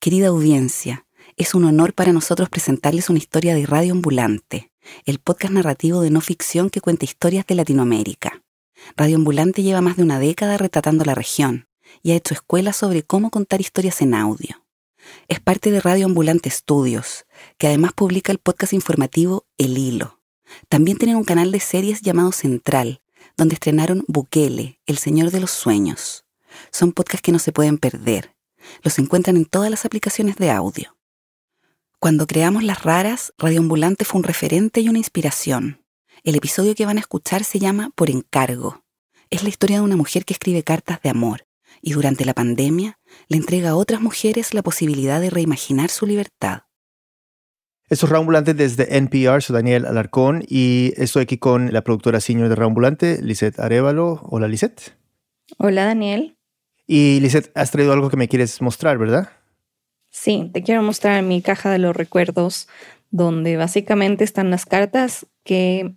[0.00, 1.04] Querida audiencia,
[1.36, 4.72] es un honor para nosotros presentarles una historia de Radio Ambulante,
[5.04, 8.42] el podcast narrativo de no ficción que cuenta historias de Latinoamérica.
[8.96, 11.68] Radio Ambulante lleva más de una década retratando la región
[12.02, 14.64] y ha hecho escuelas sobre cómo contar historias en audio.
[15.28, 17.26] Es parte de Radio Ambulante Estudios,
[17.58, 20.18] que además publica el podcast informativo El Hilo.
[20.70, 23.02] También tienen un canal de series llamado Central,
[23.36, 26.24] donde estrenaron Bukele, El Señor de los Sueños.
[26.72, 28.39] Son podcasts que no se pueden perder
[28.82, 30.96] los encuentran en todas las aplicaciones de audio.
[31.98, 35.84] Cuando creamos Las Raras, Radio Ambulante fue un referente y una inspiración.
[36.22, 38.84] El episodio que van a escuchar se llama Por encargo.
[39.30, 41.46] Es la historia de una mujer que escribe cartas de amor
[41.82, 46.62] y durante la pandemia le entrega a otras mujeres la posibilidad de reimaginar su libertad.
[47.88, 52.48] Esto es Ambulante desde NPR, soy Daniel Alarcón y estoy aquí con la productora senior
[52.48, 54.20] de Ambulante, Lisette Arevalo.
[54.30, 54.96] Hola, Lisette.
[55.58, 56.36] Hola, Daniel.
[56.92, 59.28] Y Lizeth, has traído algo que me quieres mostrar, ¿verdad?
[60.10, 62.66] Sí, te quiero mostrar mi caja de los recuerdos,
[63.12, 65.94] donde básicamente están las cartas que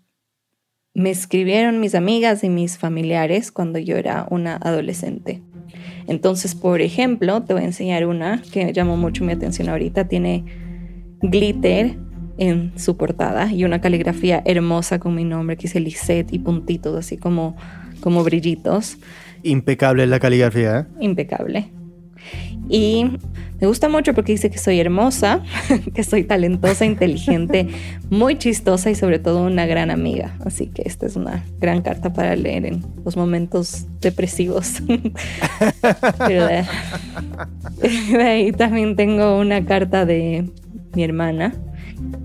[0.94, 5.41] me escribieron mis amigas y mis familiares cuando yo era una adolescente.
[6.05, 10.07] Entonces, por ejemplo, te voy a enseñar una que llamó mucho mi atención ahorita.
[10.07, 10.45] Tiene
[11.23, 11.97] glitter
[12.38, 16.95] en su portada y una caligrafía hermosa con mi nombre que dice Lisette y puntitos
[16.95, 17.57] así como,
[18.00, 19.00] como brillitos.
[19.44, 20.80] Impecable la caligrafía.
[20.80, 20.86] ¿eh?
[20.99, 21.69] Impecable.
[22.69, 23.05] Y
[23.59, 25.41] me gusta mucho porque dice que soy hermosa,
[25.94, 27.67] que soy talentosa, inteligente,
[28.09, 30.35] muy chistosa y sobre todo una gran amiga.
[30.45, 34.81] Así que esta es una gran carta para leer en los momentos depresivos.
[36.28, 36.66] Pero de,
[38.22, 40.50] ahí también tengo una carta de
[40.94, 41.53] mi hermana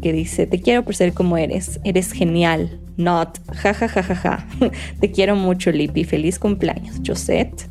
[0.02, 4.14] que dice, te quiero por ser como eres, eres genial, not, ja ja ja ja
[4.14, 4.46] ja.
[5.00, 6.04] Te quiero mucho, Lippy.
[6.04, 7.68] Feliz cumpleaños, Josette.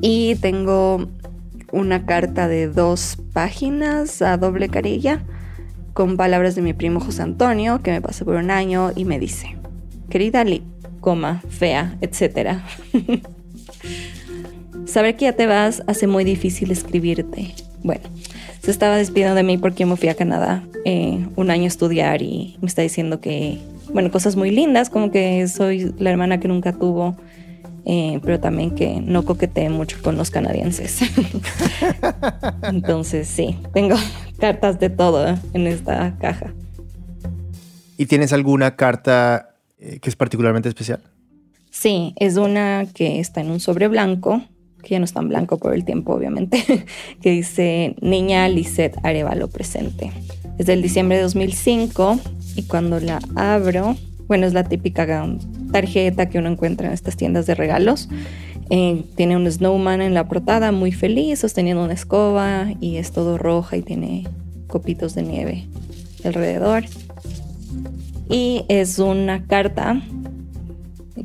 [0.00, 1.08] Y tengo
[1.72, 5.24] una carta de dos páginas a doble carilla
[5.92, 9.18] con palabras de mi primo José Antonio, que me pasó por un año y me
[9.18, 9.56] dice,
[10.10, 10.64] querida Lip,
[11.00, 12.58] coma, fea, etc.
[14.86, 17.54] Saber que ya te vas hace muy difícil escribirte.
[17.82, 18.02] Bueno,
[18.64, 22.22] se estaba despidiendo de mí porque me fui a Canadá eh, un año a estudiar
[22.22, 23.58] y me está diciendo que,
[23.92, 27.14] bueno, cosas muy lindas, como que soy la hermana que nunca tuvo,
[27.84, 31.00] eh, pero también que no coqueteé mucho con los canadienses.
[32.62, 33.96] Entonces, sí, tengo
[34.38, 36.54] cartas de todo en esta caja.
[37.98, 41.00] ¿Y tienes alguna carta eh, que es particularmente especial?
[41.70, 44.42] Sí, es una que está en un sobre blanco
[44.84, 46.62] que ya no es tan blanco por el tiempo, obviamente,
[47.20, 50.12] que dice Niña Lisette Arevalo presente.
[50.58, 52.20] Es del diciembre de 2005
[52.54, 53.96] y cuando la abro,
[54.28, 55.26] bueno, es la típica
[55.72, 58.08] tarjeta que uno encuentra en estas tiendas de regalos.
[58.70, 63.36] Eh, tiene un snowman en la portada, muy feliz, sosteniendo una escoba y es todo
[63.36, 64.26] roja y tiene
[64.68, 65.66] copitos de nieve
[66.24, 66.84] alrededor.
[68.30, 70.00] Y es una carta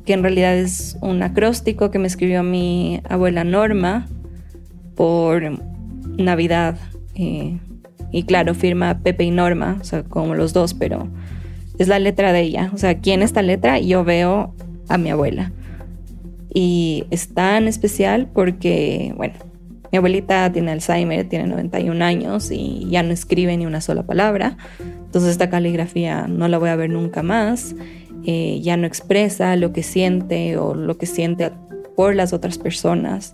[0.09, 4.07] que en realidad es un acróstico que me escribió mi abuela Norma
[4.95, 5.61] por
[6.17, 6.79] Navidad.
[7.13, 7.59] Eh,
[8.11, 11.07] y claro, firma Pepe y Norma, o sea, como los dos, pero
[11.77, 12.71] es la letra de ella.
[12.73, 14.55] O sea, aquí en esta letra yo veo
[14.87, 15.51] a mi abuela.
[16.51, 19.35] Y es tan especial porque, bueno,
[19.91, 24.57] mi abuelita tiene Alzheimer, tiene 91 años y ya no escribe ni una sola palabra.
[25.05, 27.75] Entonces esta caligrafía no la voy a ver nunca más.
[28.25, 31.51] Eh, ya no expresa lo que siente o lo que siente
[31.95, 33.33] por las otras personas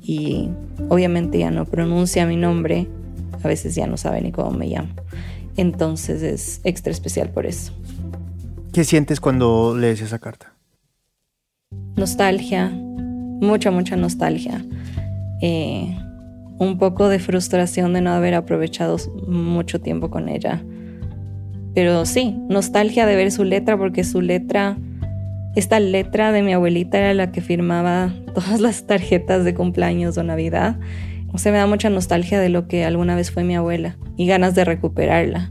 [0.00, 0.50] y
[0.88, 2.88] obviamente ya no pronuncia mi nombre,
[3.42, 4.90] a veces ya no sabe ni cómo me llamo.
[5.56, 7.72] Entonces es extra especial por eso.
[8.72, 10.54] ¿Qué sientes cuando lees esa carta?
[11.96, 14.64] Nostalgia, mucha, mucha nostalgia.
[15.42, 15.94] Eh,
[16.58, 18.96] un poco de frustración de no haber aprovechado
[19.26, 20.64] mucho tiempo con ella.
[21.74, 24.76] Pero sí, nostalgia de ver su letra porque su letra,
[25.56, 30.22] esta letra de mi abuelita era la que firmaba todas las tarjetas de cumpleaños o
[30.22, 30.78] Navidad.
[31.32, 34.26] O sea, me da mucha nostalgia de lo que alguna vez fue mi abuela y
[34.26, 35.50] ganas de recuperarla.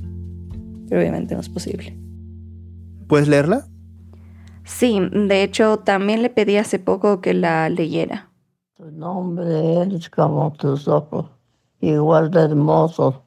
[0.88, 1.98] Pero obviamente no es posible.
[3.08, 3.66] ¿Puedes leerla?
[4.64, 8.30] Sí, de hecho también le pedí hace poco que la leyera.
[8.76, 11.26] Tu nombre es como tus ojos,
[11.80, 13.24] igual de hermoso.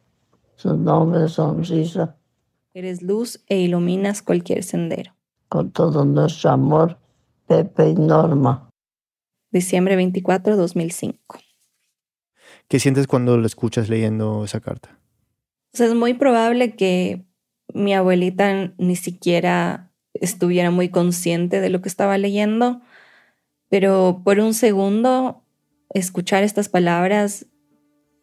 [0.54, 2.16] Su nombre es sonrisa
[2.76, 5.14] Eres luz e iluminas cualquier sendero.
[5.48, 6.98] Con todo nuestro amor,
[7.46, 8.68] Pepe y Norma.
[9.52, 11.38] Diciembre 24, 2005.
[12.66, 14.98] ¿Qué sientes cuando lo escuchas leyendo esa carta?
[15.72, 17.24] es muy probable que
[17.72, 22.80] mi abuelita ni siquiera estuviera muy consciente de lo que estaba leyendo,
[23.68, 25.44] pero por un segundo
[25.90, 27.46] escuchar estas palabras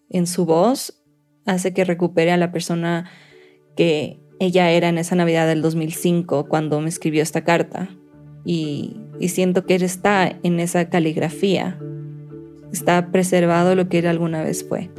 [0.10, 1.02] en su voz
[1.46, 3.10] hace que recupere a la persona
[3.78, 7.90] que ella era en esa Navidad del 2005 cuando me escribió esta carta.
[8.44, 11.78] Y, y siento que está en esa caligrafía.
[12.74, 14.90] Está preservado lo que él alguna vez fue.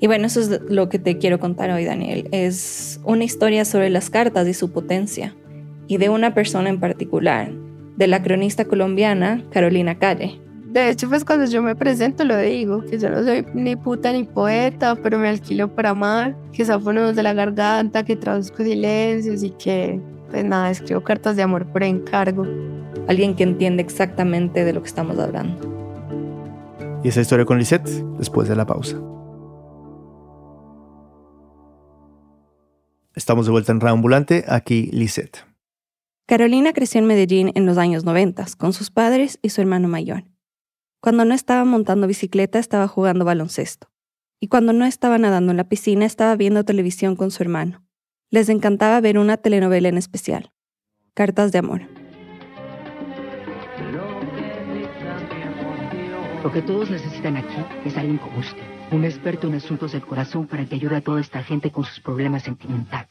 [0.00, 2.28] Y bueno, eso es lo que te quiero contar hoy, Daniel.
[2.32, 5.36] Es una historia sobre las cartas y su potencia.
[5.86, 7.52] Y de una persona en particular,
[7.98, 10.40] de la cronista colombiana Carolina Calle.
[10.70, 14.12] De hecho, pues cuando yo me presento lo digo, que yo no soy ni puta
[14.12, 19.42] ni poeta, pero me alquilo para amar, que sapo de la garganta, que traduzco silencios
[19.42, 20.00] y que,
[20.30, 22.46] pues nada, escribo cartas de amor por encargo.
[23.08, 25.58] Alguien que entiende exactamente de lo que estamos hablando.
[27.02, 28.96] Y esa historia con Lisette después de la pausa.
[33.16, 35.44] Estamos de vuelta en Ambulante, aquí Lisette.
[36.26, 40.29] Carolina creció en Medellín en los años 90 con sus padres y su hermano mayor.
[41.00, 43.90] Cuando no estaba montando bicicleta estaba jugando baloncesto.
[44.38, 47.82] Y cuando no estaba nadando en la piscina estaba viendo televisión con su hermano.
[48.28, 50.52] Les encantaba ver una telenovela en especial,
[51.14, 51.88] Cartas de Amor.
[56.42, 58.62] Lo que todos necesitan aquí es alguien como usted,
[58.92, 62.00] un experto en asuntos del corazón para que ayude a toda esta gente con sus
[62.00, 63.08] problemas sentimentales.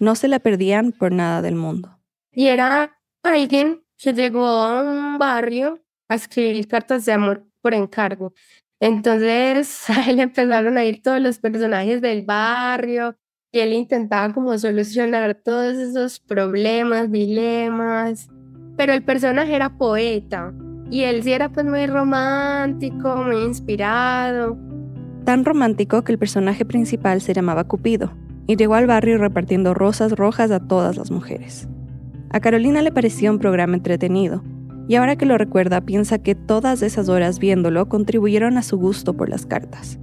[0.00, 2.00] No se la perdían por nada del mundo.
[2.32, 8.32] Y era alguien que llegó a un barrio a escribir cartas de amor por encargo.
[8.80, 13.16] Entonces a él empezaron a ir todos los personajes del barrio
[13.52, 18.28] y él intentaba como solucionar todos esos problemas, dilemas,
[18.76, 20.52] pero el personaje era poeta
[20.90, 24.58] y él sí era pues muy romántico, muy inspirado.
[25.24, 28.12] Tan romántico que el personaje principal se llamaba Cupido
[28.46, 31.68] y llegó al barrio repartiendo rosas rojas a todas las mujeres.
[32.30, 34.44] A Carolina le pareció un programa entretenido,
[34.88, 39.14] y ahora que lo recuerda piensa que todas esas horas viéndolo contribuyeron a su gusto
[39.14, 39.98] por las cartas.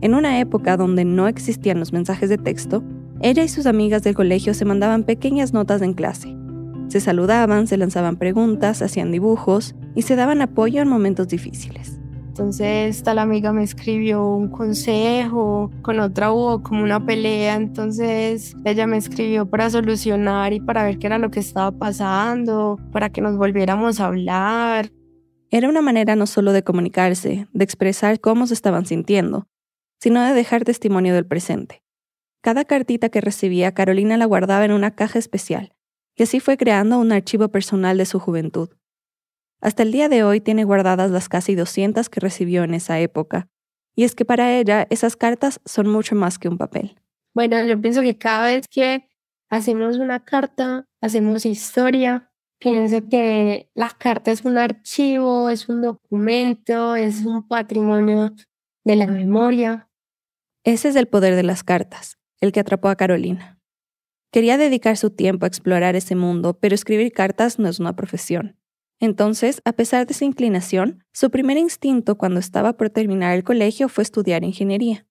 [0.00, 2.82] En una época donde no existían los mensajes de texto,
[3.20, 6.34] ella y sus amigas del colegio se mandaban pequeñas notas en clase.
[6.86, 11.97] Se saludaban, se lanzaban preguntas, hacían dibujos y se daban apoyo en momentos difíciles.
[12.38, 18.86] Entonces tal amiga me escribió un consejo, con otra hubo como una pelea, entonces ella
[18.86, 23.20] me escribió para solucionar y para ver qué era lo que estaba pasando, para que
[23.20, 24.92] nos volviéramos a hablar.
[25.50, 29.48] Era una manera no solo de comunicarse, de expresar cómo se estaban sintiendo,
[30.00, 31.82] sino de dejar testimonio del presente.
[32.40, 35.72] Cada cartita que recibía Carolina la guardaba en una caja especial,
[36.14, 38.68] y así fue creando un archivo personal de su juventud.
[39.60, 43.48] Hasta el día de hoy tiene guardadas las casi 200 que recibió en esa época.
[43.96, 46.96] Y es que para ella esas cartas son mucho más que un papel.
[47.34, 49.08] Bueno, yo pienso que cada vez que
[49.50, 52.30] hacemos una carta, hacemos historia.
[52.60, 58.32] Pienso que la carta es un archivo, es un documento, es un patrimonio
[58.84, 59.88] de la memoria.
[60.64, 63.60] Ese es el poder de las cartas, el que atrapó a Carolina.
[64.30, 68.57] Quería dedicar su tiempo a explorar ese mundo, pero escribir cartas no es una profesión.
[69.00, 73.88] Entonces, a pesar de su inclinación, su primer instinto cuando estaba por terminar el colegio
[73.88, 75.06] fue estudiar ingeniería.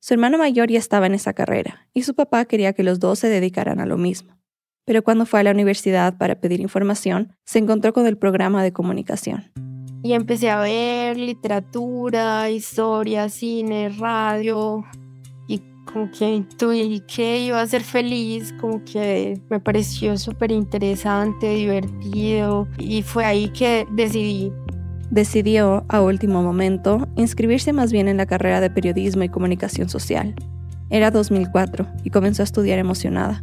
[0.00, 3.18] Su hermano mayor ya estaba en esa carrera, y su papá quería que los dos
[3.18, 4.38] se dedicaran a lo mismo.
[4.84, 8.72] Pero cuando fue a la universidad para pedir información, se encontró con el programa de
[8.72, 9.50] comunicación.
[10.04, 14.84] Y empecé a ver literatura, historia, cine, radio,
[15.92, 22.68] como que intuí que iba a ser feliz, como que me pareció súper interesante, divertido
[22.78, 24.52] y fue ahí que decidí.
[25.10, 30.34] Decidió, a último momento, inscribirse más bien en la carrera de periodismo y comunicación social.
[30.90, 33.42] Era 2004 y comenzó a estudiar emocionada.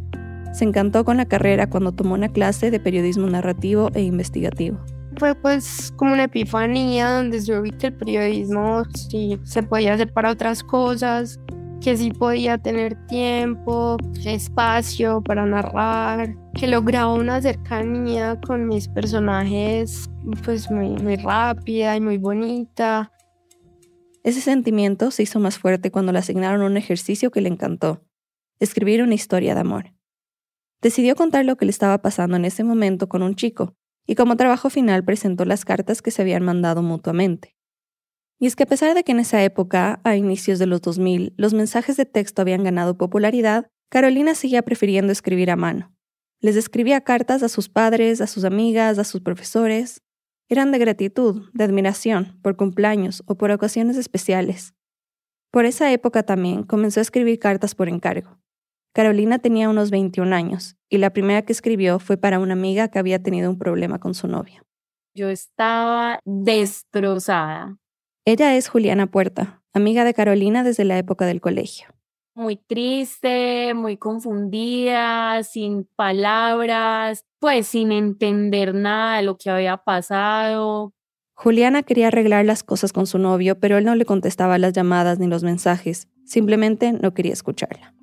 [0.52, 4.78] Se encantó con la carrera cuando tomó una clase de periodismo narrativo e investigativo.
[5.16, 10.12] Fue pues como una epifanía donde yo vi que el periodismo sí se podía hacer
[10.12, 11.40] para otras cosas,
[11.84, 20.08] que sí podía tener tiempo, espacio para narrar, que lograba una cercanía con mis personajes
[20.44, 23.12] pues muy, muy rápida y muy bonita.
[24.22, 28.02] Ese sentimiento se hizo más fuerte cuando le asignaron un ejercicio que le encantó,
[28.60, 29.92] escribir una historia de amor.
[30.80, 33.76] Decidió contar lo que le estaba pasando en ese momento con un chico,
[34.06, 37.54] y como trabajo final presentó las cartas que se habían mandado mutuamente.
[38.44, 41.32] Y es que a pesar de que en esa época, a inicios de los 2000,
[41.38, 45.94] los mensajes de texto habían ganado popularidad, Carolina seguía prefiriendo escribir a mano.
[46.40, 50.02] Les escribía cartas a sus padres, a sus amigas, a sus profesores.
[50.50, 54.74] Eran de gratitud, de admiración, por cumpleaños o por ocasiones especiales.
[55.50, 58.42] Por esa época también comenzó a escribir cartas por encargo.
[58.92, 62.98] Carolina tenía unos 21 años y la primera que escribió fue para una amiga que
[62.98, 64.62] había tenido un problema con su novia.
[65.14, 67.78] Yo estaba destrozada
[68.24, 71.88] ella es Juliana Puerta, amiga de Carolina desde la época del colegio.
[72.34, 80.92] Muy triste, muy confundida, sin palabras, pues sin entender nada de lo que había pasado.
[81.34, 85.18] Juliana quería arreglar las cosas con su novio, pero él no le contestaba las llamadas
[85.18, 87.94] ni los mensajes, simplemente no quería escucharla.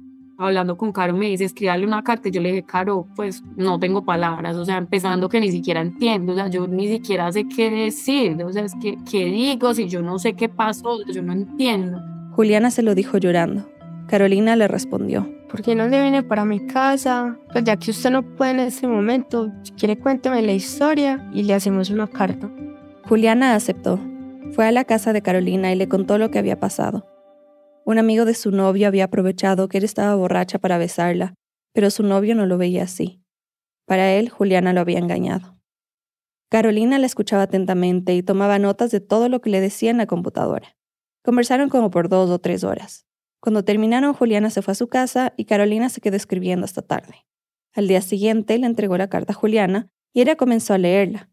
[0.41, 2.29] Hablando con Caro me dice, escríbale una carta.
[2.29, 6.33] Yo le dije, Caro, pues no tengo palabras, o sea, empezando que ni siquiera entiendo,
[6.33, 9.73] o sea, yo ni siquiera sé qué decir, o sea, es que, ¿qué digo?
[9.73, 11.99] Si yo no sé qué pasó, yo no entiendo.
[12.31, 13.69] Juliana se lo dijo llorando.
[14.07, 15.29] Carolina le respondió.
[15.49, 17.37] ¿Por qué no le viene para mi casa?
[17.51, 21.43] Pues ya que usted no puede en este momento, si quiere cuénteme la historia y
[21.43, 22.49] le hacemos una carta.
[23.07, 23.99] Juliana aceptó.
[24.53, 27.05] Fue a la casa de Carolina y le contó lo que había pasado.
[27.91, 31.33] Un amigo de su novio había aprovechado que él estaba borracha para besarla,
[31.73, 33.21] pero su novio no lo veía así.
[33.85, 35.59] Para él, Juliana lo había engañado.
[36.49, 40.05] Carolina la escuchaba atentamente y tomaba notas de todo lo que le decía en la
[40.05, 40.77] computadora.
[41.21, 43.05] Conversaron como por dos o tres horas.
[43.41, 47.27] Cuando terminaron, Juliana se fue a su casa y Carolina se quedó escribiendo hasta tarde.
[47.73, 51.29] Al día siguiente le entregó la carta a Juliana y ella comenzó a leerla.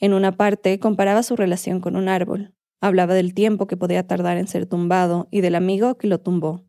[0.00, 4.38] En una parte comparaba su relación con un árbol, Hablaba del tiempo que podía tardar
[4.38, 6.64] en ser tumbado y del amigo que lo tumbó.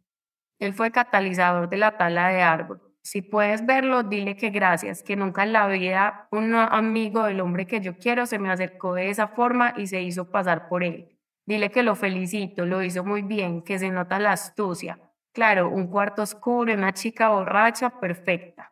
[0.60, 2.82] Él fue catalizador de la tala de árbol.
[3.04, 7.66] Si puedes verlo, dile que gracias, que nunca en la vida un amigo del hombre
[7.66, 11.18] que yo quiero se me acercó de esa forma y se hizo pasar por él.
[11.48, 15.00] Dile que lo felicito, lo hizo muy bien, que se nota la astucia.
[15.34, 18.71] Claro, un cuarto oscuro, una chica borracha, perfecta.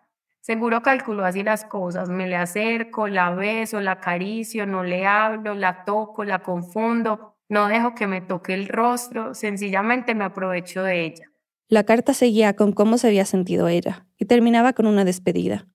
[0.50, 5.54] Seguro calculó así las cosas, me le acerco, la beso, la acaricio, no le hablo,
[5.54, 11.06] la toco, la confundo, no dejo que me toque el rostro, sencillamente me aprovecho de
[11.06, 11.26] ella.
[11.68, 15.68] La carta seguía con cómo se había sentido ella y terminaba con una despedida.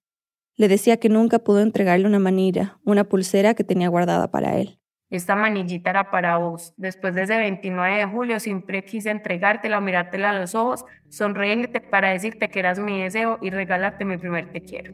[0.57, 4.81] Le decía que nunca pudo entregarle una manilla, una pulsera que tenía guardada para él.
[5.15, 6.75] Esta manillita era para vos.
[6.77, 12.11] Después de ese 29 de julio siempre quise entregártela, mirártela a los ojos, sonreírte para
[12.11, 14.93] decirte que eras mi deseo y regalarte mi primer te quiero.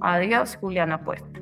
[0.00, 1.38] Adiós, Juliana Puerta.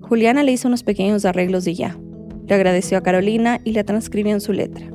[0.00, 1.98] Juliana le hizo unos pequeños arreglos y ya.
[2.46, 4.86] Le agradeció a Carolina y la transcribió en su letra.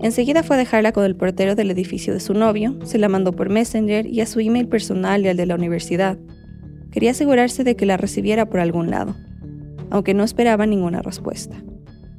[0.00, 3.32] Enseguida fue a dejarla con el portero del edificio de su novio, se la mandó
[3.32, 6.16] por Messenger y a su email personal y al de la universidad.
[6.90, 9.14] Quería asegurarse de que la recibiera por algún lado
[9.90, 11.56] aunque no esperaba ninguna respuesta.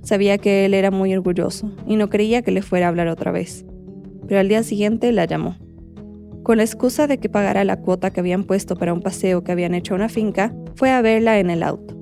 [0.02, 3.32] Sabía que él era muy orgulloso y no creía que le fuera a hablar otra
[3.32, 3.66] vez,
[4.28, 5.56] pero al día siguiente la llamó.
[6.44, 9.52] Con la excusa de que pagara la cuota que habían puesto para un paseo que
[9.52, 11.96] habían hecho a una finca, fue a verla en el auto.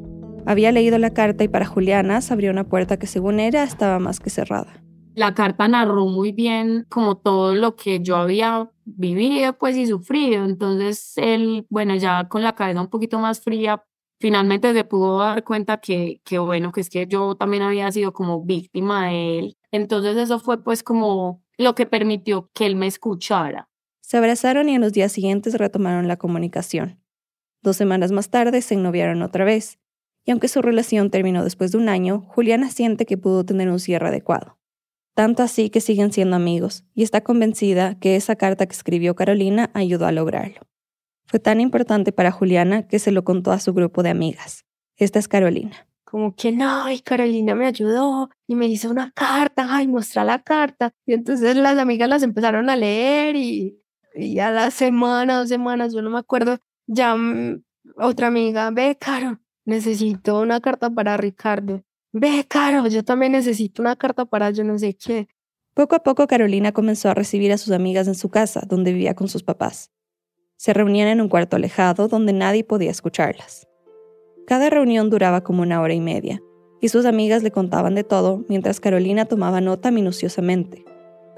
[0.45, 3.99] Había leído la carta y para Juliana se abrió una puerta que según era estaba
[3.99, 4.81] más que cerrada.
[5.15, 10.45] La carta narró muy bien como todo lo que yo había vivido pues y sufrido.
[10.45, 13.83] Entonces él, bueno, ya con la cabeza un poquito más fría,
[14.19, 18.13] finalmente se pudo dar cuenta que, que, bueno, que es que yo también había sido
[18.13, 19.57] como víctima de él.
[19.71, 23.69] Entonces eso fue pues como lo que permitió que él me escuchara.
[24.01, 26.99] Se abrazaron y en los días siguientes retomaron la comunicación.
[27.61, 29.79] Dos semanas más tarde se ennoviaron otra vez,
[30.25, 33.79] y aunque su relación terminó después de un año, Juliana siente que pudo tener un
[33.79, 34.57] cierre adecuado.
[35.13, 39.69] Tanto así que siguen siendo amigos, y está convencida que esa carta que escribió Carolina
[39.73, 40.68] ayudó a lograrlo.
[41.29, 44.65] Fue tan importante para Juliana que se lo contó a su grupo de amigas.
[44.97, 45.87] Esta es Carolina.
[46.03, 50.41] Como que no, y Carolina me ayudó y me hizo una carta, ay, muestra la
[50.41, 50.91] carta.
[51.05, 53.79] Y entonces las amigas las empezaron a leer y,
[54.15, 56.57] y a la semana, dos semanas, yo no me acuerdo,
[56.87, 57.63] ya mm,
[57.97, 61.83] otra amiga, ve, Caro, necesito una carta para Ricardo.
[62.11, 65.27] Ve, Caro, yo también necesito una carta para yo no sé qué.
[65.75, 69.13] Poco a poco Carolina comenzó a recibir a sus amigas en su casa, donde vivía
[69.13, 69.91] con sus papás.
[70.59, 73.65] Se reunían en un cuarto alejado donde nadie podía escucharlas.
[74.45, 76.41] Cada reunión duraba como una hora y media,
[76.81, 80.83] y sus amigas le contaban de todo mientras Carolina tomaba nota minuciosamente.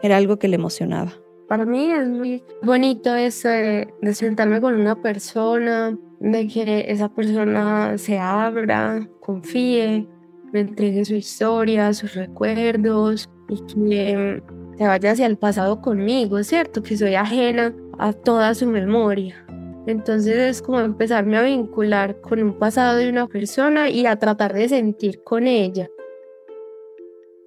[0.02, 1.14] Era algo que le emocionaba.
[1.48, 8.00] Para mí es muy bonito eso de, sentarme con una persona, de que esa persona
[8.00, 10.08] se abra, confíe,
[10.52, 14.42] me entregue su historia, sus recuerdos y que
[14.80, 16.82] se vaya hacia el pasado conmigo, ¿cierto?
[16.82, 19.46] Que soy ajena a toda su memoria.
[19.86, 24.54] Entonces es como empezarme a vincular con un pasado de una persona y a tratar
[24.54, 25.88] de sentir con ella.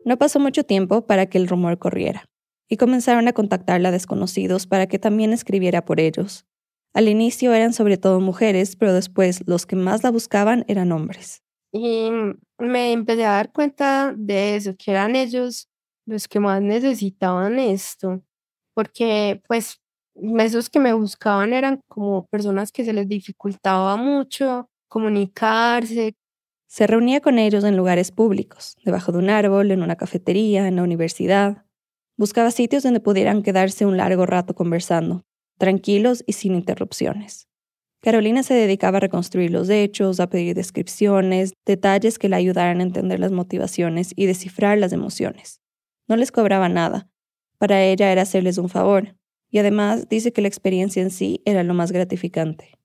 [0.04, 2.26] No pasó mucho tiempo para que el rumor corriera,
[2.68, 6.46] y comenzaron a contactarla desconocidos para que también escribiera por ellos.
[6.92, 11.42] Al inicio eran sobre todo mujeres, pero después los que más la buscaban eran hombres.
[11.73, 12.11] Y
[12.58, 15.68] me empecé a dar cuenta de eso, que eran ellos
[16.06, 18.23] los que más necesitaban esto,
[18.73, 19.80] porque pues
[20.14, 26.14] esos que me buscaban eran como personas que se les dificultaba mucho comunicarse.
[26.68, 30.76] Se reunía con ellos en lugares públicos, debajo de un árbol, en una cafetería, en
[30.76, 31.64] la universidad.
[32.16, 35.25] Buscaba sitios donde pudieran quedarse un largo rato conversando,
[35.59, 37.49] tranquilos y sin interrupciones.
[38.00, 42.83] Carolina se dedicaba a reconstruir los hechos, a pedir descripciones, detalles que le ayudaran a
[42.83, 45.61] entender las motivaciones y descifrar las emociones.
[46.06, 47.09] No les cobraba nada.
[47.59, 49.16] Para ella era hacerles un favor.
[49.54, 52.76] Y además dice que la experiencia en sí era lo más gratificante.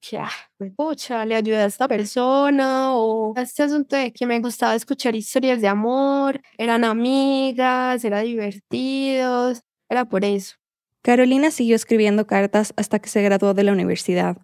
[0.00, 0.28] que, ah,
[0.76, 5.60] pucha, le ayudé a esta persona o este asunto de que me gustaba escuchar historias
[5.60, 10.56] de amor, eran amigas, eran divertidos, era por eso.
[11.02, 14.38] Carolina siguió escribiendo cartas hasta que se graduó de la universidad.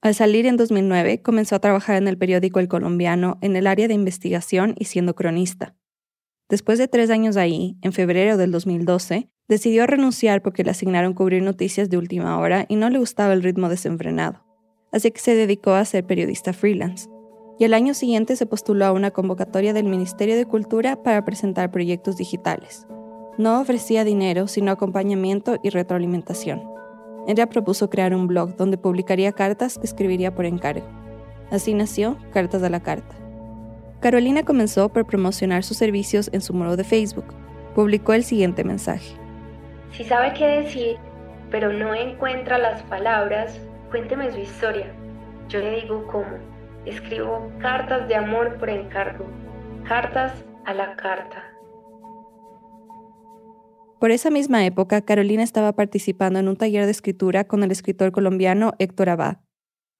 [0.00, 3.86] Al salir en 2009, comenzó a trabajar en el periódico El Colombiano en el área
[3.86, 5.76] de investigación y siendo cronista.
[6.48, 11.42] Después de tres años ahí, en febrero del 2012, decidió renunciar porque le asignaron cubrir
[11.42, 14.42] noticias de última hora y no le gustaba el ritmo desenfrenado.
[14.90, 17.08] Así que se dedicó a ser periodista freelance.
[17.58, 21.70] Y el año siguiente se postuló a una convocatoria del Ministerio de Cultura para presentar
[21.70, 22.86] proyectos digitales.
[23.36, 26.62] No ofrecía dinero, sino acompañamiento y retroalimentación.
[27.28, 30.86] Ella propuso crear un blog donde publicaría cartas que escribiría por encargo.
[31.50, 33.14] Así nació Cartas a la Carta.
[34.00, 37.26] Carolina comenzó por promocionar sus servicios en su muro de Facebook.
[37.74, 39.21] Publicó el siguiente mensaje.
[39.92, 40.96] Si sabe qué decir,
[41.50, 44.90] pero no encuentra las palabras, cuénteme su historia.
[45.48, 46.38] Yo le digo cómo.
[46.86, 49.26] Escribo cartas de amor por encargo.
[49.86, 50.32] Cartas
[50.64, 51.44] a la carta.
[54.00, 58.12] Por esa misma época, Carolina estaba participando en un taller de escritura con el escritor
[58.12, 59.36] colombiano Héctor Abad.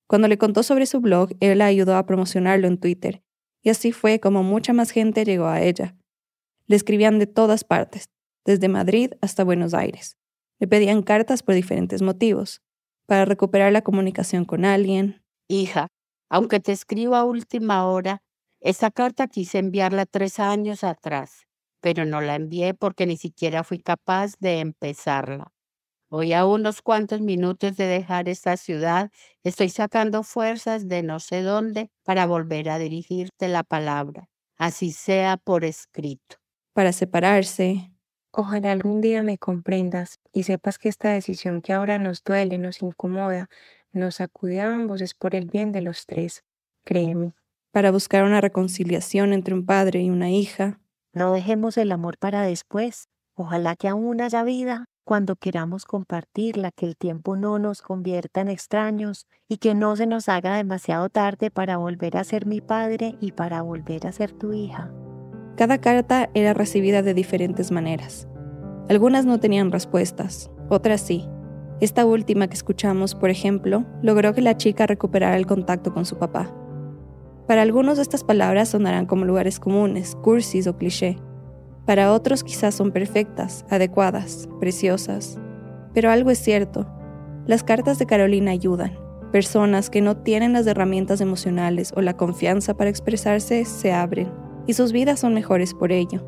[0.08, 3.22] Cuando le contó sobre su blog, él la ayudó a promocionarlo en Twitter,
[3.62, 5.94] y así fue como mucha más gente llegó a ella.
[6.66, 8.10] Le escribían de todas partes,
[8.44, 10.16] desde Madrid hasta Buenos Aires.
[10.58, 12.62] Le pedían cartas por diferentes motivos,
[13.06, 15.22] para recuperar la comunicación con alguien.
[15.48, 15.88] Hija,
[16.30, 18.22] aunque te escribo a última hora,
[18.60, 21.46] esa carta quise enviarla tres años atrás
[21.82, 25.52] pero no la envié porque ni siquiera fui capaz de empezarla.
[26.10, 29.10] Hoy a unos cuantos minutos de dejar esta ciudad,
[29.42, 35.38] estoy sacando fuerzas de no sé dónde para volver a dirigirte la palabra, así sea
[35.38, 36.36] por escrito.
[36.72, 37.91] Para separarse.
[38.34, 42.80] Ojalá algún día me comprendas y sepas que esta decisión que ahora nos duele, nos
[42.80, 43.50] incomoda,
[43.92, 46.42] nos sacude a ambos es por el bien de los tres.
[46.84, 47.34] Créeme.
[47.72, 50.80] Para buscar una reconciliación entre un padre y una hija.
[51.12, 53.08] No dejemos el amor para después.
[53.34, 58.48] Ojalá que aún haya vida cuando queramos compartirla, que el tiempo no nos convierta en
[58.48, 63.16] extraños y que no se nos haga demasiado tarde para volver a ser mi padre
[63.20, 64.90] y para volver a ser tu hija.
[65.62, 68.26] Cada carta era recibida de diferentes maneras.
[68.88, 71.28] Algunas no tenían respuestas, otras sí.
[71.78, 76.18] Esta última que escuchamos, por ejemplo, logró que la chica recuperara el contacto con su
[76.18, 76.52] papá.
[77.46, 81.16] Para algunos estas palabras sonarán como lugares comunes, cursis o cliché.
[81.86, 85.38] Para otros quizás son perfectas, adecuadas, preciosas.
[85.94, 86.88] Pero algo es cierto.
[87.46, 88.98] Las cartas de Carolina ayudan.
[89.30, 94.74] Personas que no tienen las herramientas emocionales o la confianza para expresarse se abren, y
[94.74, 96.26] sus vidas son mejores por ello.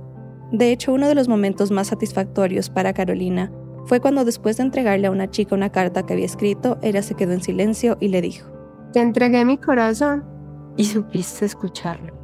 [0.53, 3.51] De hecho, uno de los momentos más satisfactorios para Carolina
[3.87, 7.15] fue cuando después de entregarle a una chica una carta que había escrito, ella se
[7.15, 8.51] quedó en silencio y le dijo,
[8.93, 10.25] Te entregué mi corazón
[10.77, 12.15] y supiste escucharlo.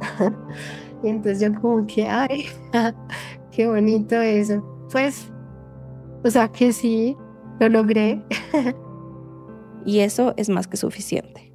[1.02, 2.46] y entonces yo como que, ay,
[3.50, 4.64] qué bonito eso.
[4.90, 5.30] Pues,
[6.24, 7.16] o sea que sí,
[7.58, 8.22] lo logré.
[9.84, 11.49] y eso es más que suficiente.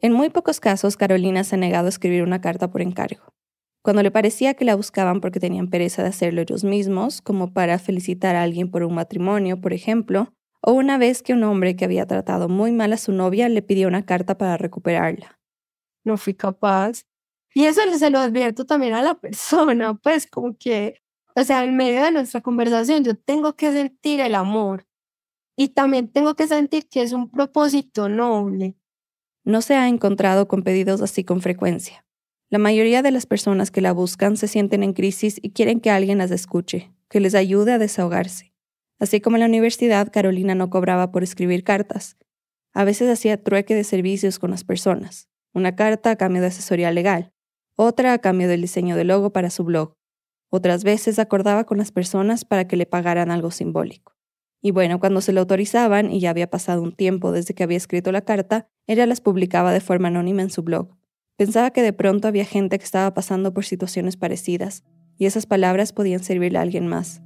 [0.00, 3.34] En muy pocos casos, Carolina se ha negado a escribir una carta por encargo.
[3.82, 7.78] Cuando le parecía que la buscaban porque tenían pereza de hacerlo ellos mismos, como para
[7.80, 10.32] felicitar a alguien por un matrimonio, por ejemplo,
[10.62, 13.62] o una vez que un hombre que había tratado muy mal a su novia le
[13.62, 15.40] pidió una carta para recuperarla.
[16.04, 17.02] No fui capaz.
[17.54, 21.00] Y eso se lo advierto también a la persona, pues como que,
[21.34, 24.86] o sea, en medio de nuestra conversación yo tengo que sentir el amor
[25.56, 28.77] y también tengo que sentir que es un propósito noble.
[29.48, 32.04] No se ha encontrado con pedidos así con frecuencia.
[32.50, 35.90] La mayoría de las personas que la buscan se sienten en crisis y quieren que
[35.90, 38.52] alguien las escuche, que les ayude a desahogarse.
[38.98, 42.18] Así como en la universidad, Carolina no cobraba por escribir cartas.
[42.74, 45.30] A veces hacía trueque de servicios con las personas.
[45.54, 47.32] Una carta a cambio de asesoría legal,
[47.74, 49.94] otra a cambio del diseño del logo para su blog.
[50.50, 54.17] Otras veces acordaba con las personas para que le pagaran algo simbólico.
[54.60, 57.76] Y bueno, cuando se lo autorizaban y ya había pasado un tiempo desde que había
[57.76, 60.96] escrito la carta, ella las publicaba de forma anónima en su blog.
[61.36, 64.84] Pensaba que de pronto había gente que estaba pasando por situaciones parecidas,
[65.16, 67.22] y esas palabras podían servirle a alguien más.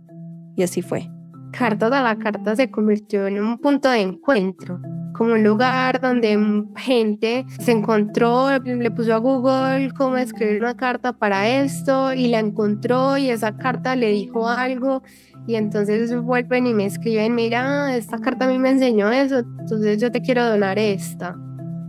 [0.57, 1.09] Y así fue.
[1.53, 4.81] Carta a la Carta se convirtió en un punto de encuentro,
[5.13, 11.13] como un lugar donde gente se encontró, le puso a Google cómo escribir una carta
[11.13, 15.03] para esto y la encontró y esa carta le dijo algo
[15.47, 20.01] y entonces vuelven y me escriben, mira, esta carta a mí me enseñó eso, entonces
[20.01, 21.37] yo te quiero donar esta.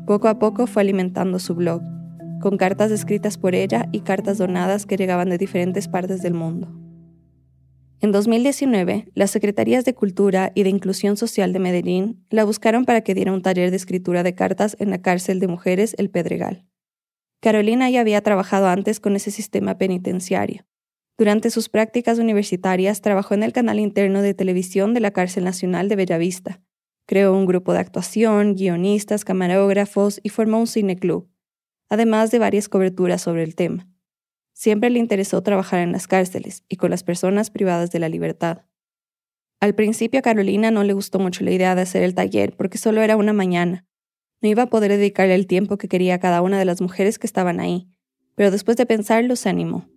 [0.08, 1.82] Poco a poco fue alimentando su blog,
[2.42, 6.84] con cartas escritas por ella y cartas donadas que llegaban de diferentes partes del mundo.
[8.02, 13.00] En 2019, las Secretarías de Cultura y de Inclusión Social de Medellín la buscaron para
[13.00, 16.66] que diera un taller de escritura de cartas en la cárcel de mujeres El Pedregal.
[17.40, 20.66] Carolina ya había trabajado antes con ese sistema penitenciario.
[21.18, 25.88] Durante sus prácticas universitarias trabajó en el canal interno de televisión de la Cárcel Nacional
[25.88, 26.62] de Bellavista.
[27.06, 31.30] Creó un grupo de actuación, guionistas, camarógrafos y formó un cineclub,
[31.90, 33.88] además de varias coberturas sobre el tema.
[34.54, 38.64] Siempre le interesó trabajar en las cárceles y con las personas privadas de la libertad.
[39.60, 42.78] Al principio a Carolina no le gustó mucho la idea de hacer el taller porque
[42.78, 43.86] solo era una mañana.
[44.42, 47.20] No iba a poder dedicarle el tiempo que quería a cada una de las mujeres
[47.20, 47.88] que estaban ahí,
[48.36, 49.93] pero después de pensarlo se animó.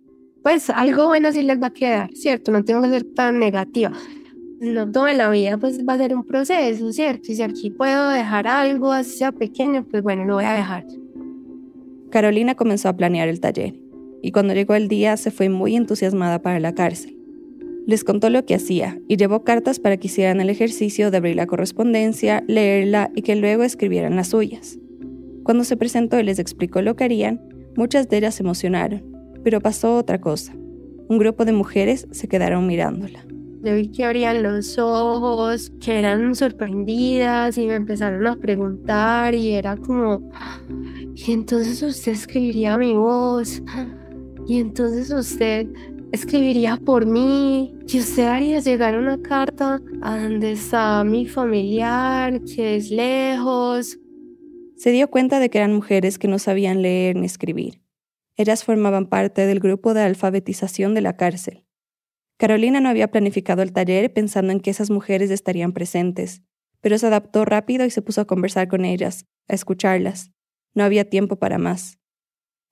[0.47, 2.53] Pues algo bueno sí les va a quedar, ¿cierto?
[2.53, 3.91] No tengo que ser tan negativa.
[4.61, 7.33] No todo en la vida pues va a ser un proceso, ¿cierto?
[7.33, 10.85] Y si aquí puedo dejar algo, así sea pequeño, pues bueno, lo voy a dejar.
[12.11, 13.75] Carolina comenzó a planear el taller
[14.21, 17.17] y cuando llegó el día se fue muy entusiasmada para la cárcel.
[17.85, 21.35] Les contó lo que hacía y llevó cartas para que hicieran el ejercicio de abrir
[21.35, 24.79] la correspondencia, leerla y que luego escribieran las suyas.
[25.43, 27.41] Cuando se presentó y les explicó lo que harían,
[27.75, 30.53] muchas de ellas se emocionaron, pero pasó otra cosa.
[31.09, 33.25] Un grupo de mujeres se quedaron mirándola.
[33.63, 39.53] Yo vi que abrían los ojos, que eran sorprendidas y me empezaron a preguntar y
[39.53, 40.29] era como,
[41.15, 43.63] y entonces usted escribiría mi voz,
[44.47, 45.67] y entonces usted
[46.11, 52.75] escribiría por mí, y usted haría llegar una carta a donde está mi familiar, que
[52.75, 53.97] es lejos.
[54.75, 57.81] Se dio cuenta de que eran mujeres que no sabían leer ni escribir.
[58.37, 61.65] Ellas formaban parte del grupo de alfabetización de la cárcel.
[62.37, 66.43] Carolina no había planificado el taller pensando en que esas mujeres estarían presentes,
[66.79, 70.31] pero se adaptó rápido y se puso a conversar con ellas, a escucharlas.
[70.75, 71.97] No había tiempo para más.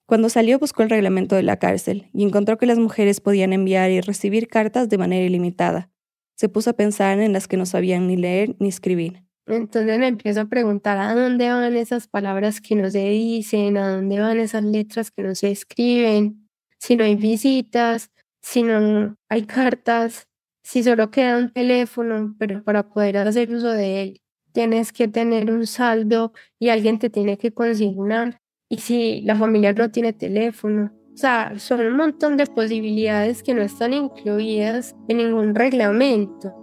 [0.06, 3.90] Cuando salió buscó el reglamento de la cárcel y encontró que las mujeres podían enviar
[3.90, 5.90] y recibir cartas de manera ilimitada.
[6.36, 9.25] Se puso a pensar en las que no sabían ni leer ni escribir.
[9.46, 13.96] Entonces me empiezo a preguntar a dónde van esas palabras que no se dicen, a
[13.96, 18.10] dónde van esas letras que no se escriben, si no hay visitas,
[18.42, 20.28] si no hay cartas,
[20.62, 24.20] si solo queda un teléfono, pero para poder hacer uso de él
[24.56, 28.40] tienes que tener un saldo y alguien te tiene que consignar.
[28.70, 33.52] Y si la familia no tiene teléfono, o sea, son un montón de posibilidades que
[33.52, 36.54] no están incluidas en ningún reglamento.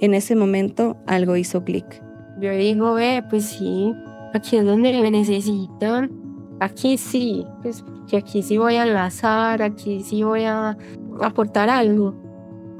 [0.00, 2.00] En ese momento algo hizo clic.
[2.42, 3.94] Yo digo, ve, pues sí,
[4.34, 6.10] aquí es donde me necesitan.
[6.58, 10.76] Aquí sí, pues que aquí sí voy a enlazar, aquí sí voy a
[11.20, 12.16] aportar algo.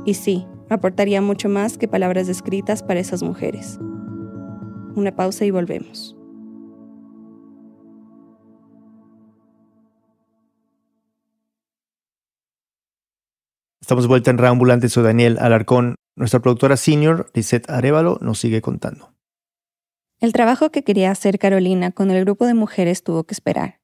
[0.05, 3.79] Y sí, aportaría mucho más que palabras escritas para esas mujeres.
[4.97, 6.17] Una pausa y volvemos.
[13.81, 15.95] Estamos de vuelta en Reambulante, soy Daniel Alarcón.
[16.17, 19.12] Nuestra productora senior, Lisette Arevalo, nos sigue contando.
[20.23, 23.81] El trabajo que quería hacer Carolina con el grupo de mujeres tuvo que esperar.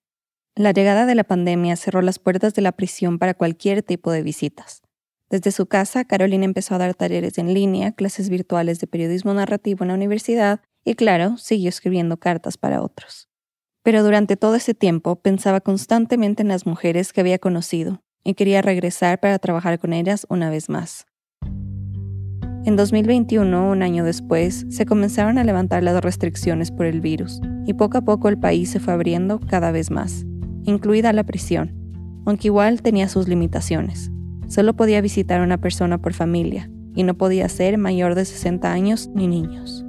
[0.55, 4.22] La llegada de la pandemia cerró las puertas de la prisión para cualquier tipo de
[4.22, 4.83] visitas.
[5.31, 9.83] Desde su casa, Carolina empezó a dar talleres en línea, clases virtuales de periodismo narrativo
[9.83, 13.29] en la universidad y claro, siguió escribiendo cartas para otros.
[13.83, 18.62] Pero durante todo ese tiempo pensaba constantemente en las mujeres que había conocido y quería
[18.62, 21.05] regresar para trabajar con ellas una vez más.
[22.68, 27.72] En 2021, un año después, se comenzaron a levantar las restricciones por el virus y
[27.72, 30.26] poco a poco el país se fue abriendo cada vez más,
[30.64, 31.72] incluida la prisión,
[32.26, 34.11] aunque igual tenía sus limitaciones.
[34.48, 38.70] Solo podía visitar a una persona por familia y no podía ser mayor de 60
[38.70, 39.87] años ni niños.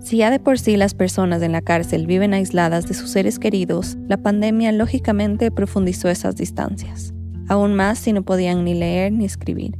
[0.00, 3.38] Si ya de por sí las personas en la cárcel viven aisladas de sus seres
[3.38, 7.12] queridos, la pandemia lógicamente profundizó esas distancias,
[7.48, 9.76] aún más si no podían ni leer ni escribir.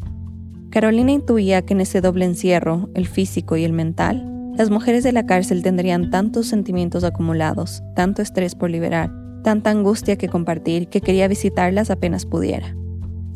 [0.70, 5.12] Carolina intuía que en ese doble encierro, el físico y el mental, las mujeres de
[5.12, 9.10] la cárcel tendrían tantos sentimientos acumulados, tanto estrés por liberar,
[9.42, 12.76] tanta angustia que compartir, que quería visitarlas apenas pudiera.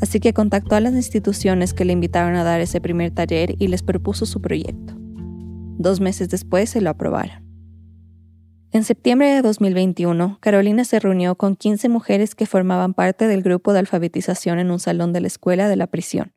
[0.02, 3.68] Así que contactó a las instituciones que le invitaron a dar ese primer taller y
[3.68, 4.94] les propuso su proyecto.
[5.78, 7.42] Dos meses después se lo aprobaron.
[8.72, 13.72] En septiembre de 2021, Carolina se reunió con 15 mujeres que formaban parte del grupo
[13.72, 16.32] de alfabetización en un salón de la escuela de la prisión.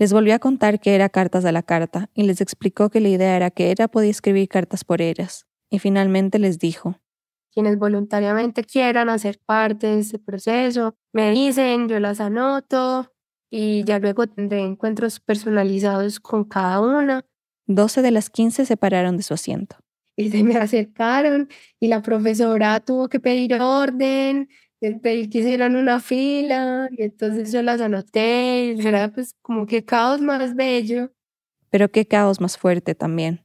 [0.00, 3.10] Les volvió a contar que era cartas a la carta y les explicó que la
[3.10, 6.96] idea era que ella podía escribir cartas por ellas, y finalmente les dijo,
[7.52, 13.12] quienes voluntariamente quieran hacer parte de este proceso, me dicen, yo las anoto
[13.50, 17.26] y ya luego tendré encuentros personalizados con cada una.
[17.66, 19.76] 12 de las 15 se pararon de su asiento.
[20.16, 24.48] Y se me acercaron y la profesora tuvo que pedir orden,
[24.80, 29.84] pedir que hicieran una fila y entonces yo las anoté y era pues como que
[29.84, 31.12] caos más bello.
[31.70, 33.44] Pero qué caos más fuerte también.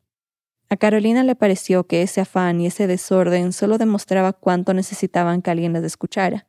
[0.70, 5.52] A Carolina le pareció que ese afán y ese desorden solo demostraba cuánto necesitaban que
[5.52, 6.48] alguien las escuchara,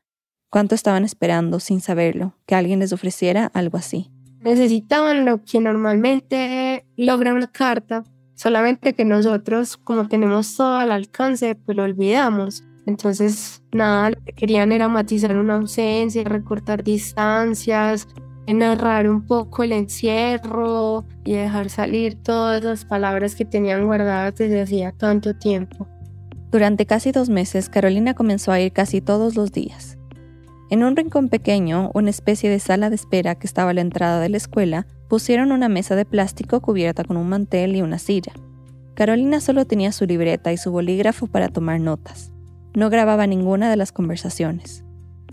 [0.49, 4.11] cuánto estaban esperando sin saberlo, que alguien les ofreciera algo así.
[4.41, 11.55] Necesitaban lo que normalmente logra una carta, solamente que nosotros, como tenemos todo al alcance,
[11.55, 12.65] pues lo olvidamos.
[12.87, 18.09] Entonces, nada, lo que querían era matizar una ausencia, recortar distancias,
[18.47, 24.61] narrar un poco el encierro y dejar salir todas las palabras que tenían guardadas desde
[24.61, 25.89] hacía tanto tiempo.
[26.53, 29.99] Durante casi dos meses, Carolina comenzó a ir casi todos los días.
[30.71, 34.21] En un rincón pequeño, una especie de sala de espera que estaba a la entrada
[34.21, 38.33] de la escuela, pusieron una mesa de plástico cubierta con un mantel y una silla.
[38.95, 42.33] Carolina solo tenía su libreta y su bolígrafo para tomar notas.
[42.77, 44.85] No grababa ninguna de las conversaciones.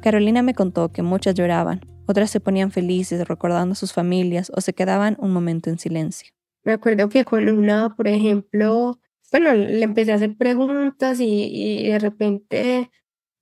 [0.01, 4.61] Carolina me contó que muchas lloraban, otras se ponían felices recordando a sus familias o
[4.61, 6.31] se quedaban un momento en silencio.
[6.63, 8.97] Me acuerdo que con una, por ejemplo,
[9.29, 12.89] bueno, le empecé a hacer preguntas y, y de repente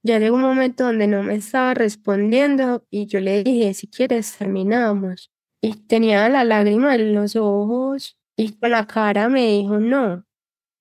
[0.01, 4.35] ya llegó un momento donde no me estaba respondiendo y yo le dije, si quieres,
[4.35, 5.31] terminamos.
[5.61, 10.23] Y tenía la lágrima en los ojos y con la cara me dijo, no, o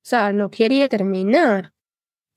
[0.01, 1.75] sea, no quería terminar.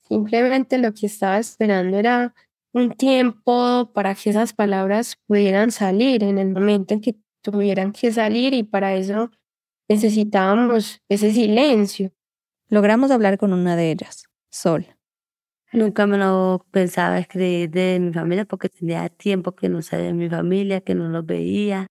[0.08, 2.34] Simplemente lo que estaba esperando era
[2.72, 8.12] un tiempo para que esas palabras pudieran salir en el momento en que tuvieran que
[8.12, 9.30] salir y para eso
[9.88, 12.12] necesitábamos ese silencio.
[12.68, 14.86] Logramos hablar con una de ellas, Sol.
[15.72, 20.12] Nunca me lo pensaba escribir de mi familia porque tenía tiempo que no sabía de
[20.12, 21.86] mi familia, que no los veía.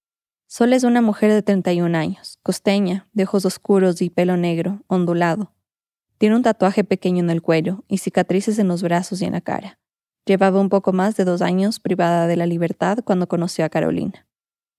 [0.47, 5.53] Sol es una mujer de 31 años, costeña, de ojos oscuros y pelo negro, ondulado.
[6.23, 9.41] Tiene un tatuaje pequeño en el cuello y cicatrices en los brazos y en la
[9.41, 9.77] cara.
[10.25, 14.25] Llevaba un poco más de dos años privada de la libertad cuando conoció a Carolina.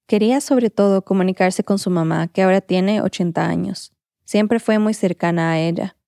[0.06, 3.92] Quería sobre todo comunicarse con su mamá, que ahora tiene 80 años.
[4.24, 5.98] Siempre fue muy cercana a ella.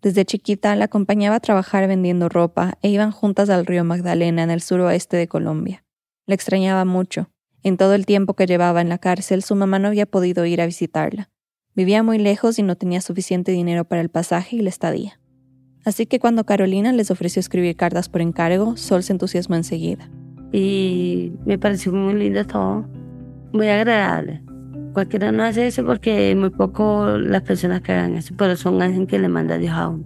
[0.00, 4.50] Desde chiquita la acompañaba a trabajar vendiendo ropa e iban juntas al río Magdalena en
[4.50, 5.84] el suroeste de Colombia.
[6.24, 7.28] La extrañaba mucho.
[7.62, 10.62] En todo el tiempo que llevaba en la cárcel, su mamá no había podido ir
[10.62, 11.28] a visitarla.
[11.76, 15.20] Vivía muy lejos y no tenía suficiente dinero para el pasaje y la estadía.
[15.84, 20.10] Así que cuando Carolina les ofreció escribir cartas por encargo, Sol se entusiasmó enseguida.
[20.52, 22.84] Y me pareció muy lindo todo,
[23.52, 24.42] muy agradable.
[24.92, 29.06] Cualquiera no hace eso porque muy poco las personas que hagan eso, pero son alguien
[29.06, 30.04] que le manda a Dios a uno.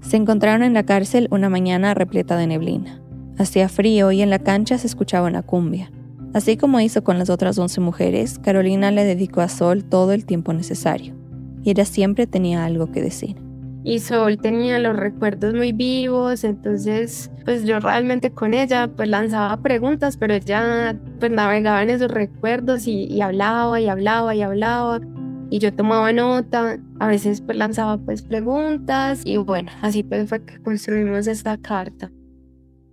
[0.00, 3.02] Se encontraron en la cárcel una mañana repleta de neblina.
[3.36, 5.90] Hacía frío y en la cancha se escuchaba una cumbia.
[6.32, 10.24] Así como hizo con las otras once mujeres, Carolina le dedicó a Sol todo el
[10.24, 11.14] tiempo necesario.
[11.62, 13.36] Y ella siempre tenía algo que decir
[13.82, 19.56] y Sol tenía los recuerdos muy vivos, entonces pues yo realmente con ella pues lanzaba
[19.62, 25.00] preguntas, pero ella pues navegaba en esos recuerdos y, hablaba y hablaba y hablaba
[25.48, 30.44] y yo tomaba nota, a veces pues lanzaba pues preguntas y bueno, así pues fue
[30.44, 32.10] que construimos esta carta.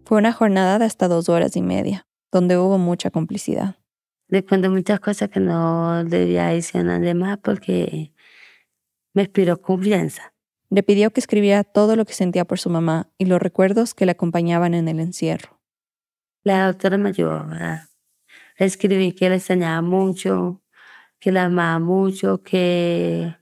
[0.05, 3.75] Fue una jornada de hasta dos horas y media, donde hubo mucha complicidad.
[4.29, 8.13] Le cuento muchas cosas que no debía decir a nadie más porque
[9.13, 10.33] me inspiró confianza.
[10.69, 14.05] Le pidió que escribiera todo lo que sentía por su mamá y los recuerdos que
[14.05, 15.61] le acompañaban en el encierro.
[16.43, 17.87] La doctora me ayudó, ¿verdad?
[18.57, 20.61] escribí que la extrañaba mucho,
[21.19, 23.35] que la amaba mucho, que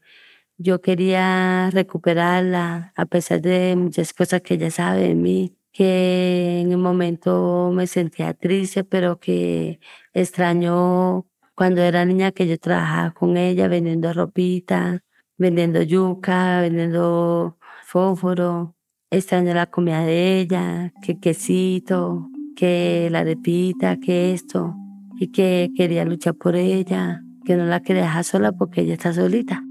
[0.58, 6.72] yo quería recuperarla a pesar de muchas cosas que ella sabe de mí, que en
[6.72, 9.82] el momento me sentía triste, pero que
[10.14, 15.04] extrañó cuando era niña que yo trabajaba con ella vendiendo ropita,
[15.38, 18.74] vendiendo yuca, vendiendo fósforo,
[19.12, 24.76] extraño la comida de ella, que quesito, que la de pita, que esto,
[25.20, 29.12] y que quería luchar por ella, que no la quería dejar sola porque ella está
[29.12, 29.62] solita.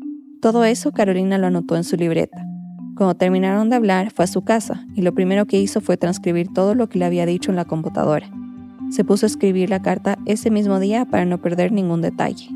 [0.42, 2.53] Todo eso Carolina lo anotó en su libreta.
[2.96, 6.52] Cuando terminaron de hablar, fue a su casa y lo primero que hizo fue transcribir
[6.54, 8.30] todo lo que le había dicho en la computadora.
[8.90, 12.48] Se puso a escribir la carta ese mismo día para no perder ningún detalle.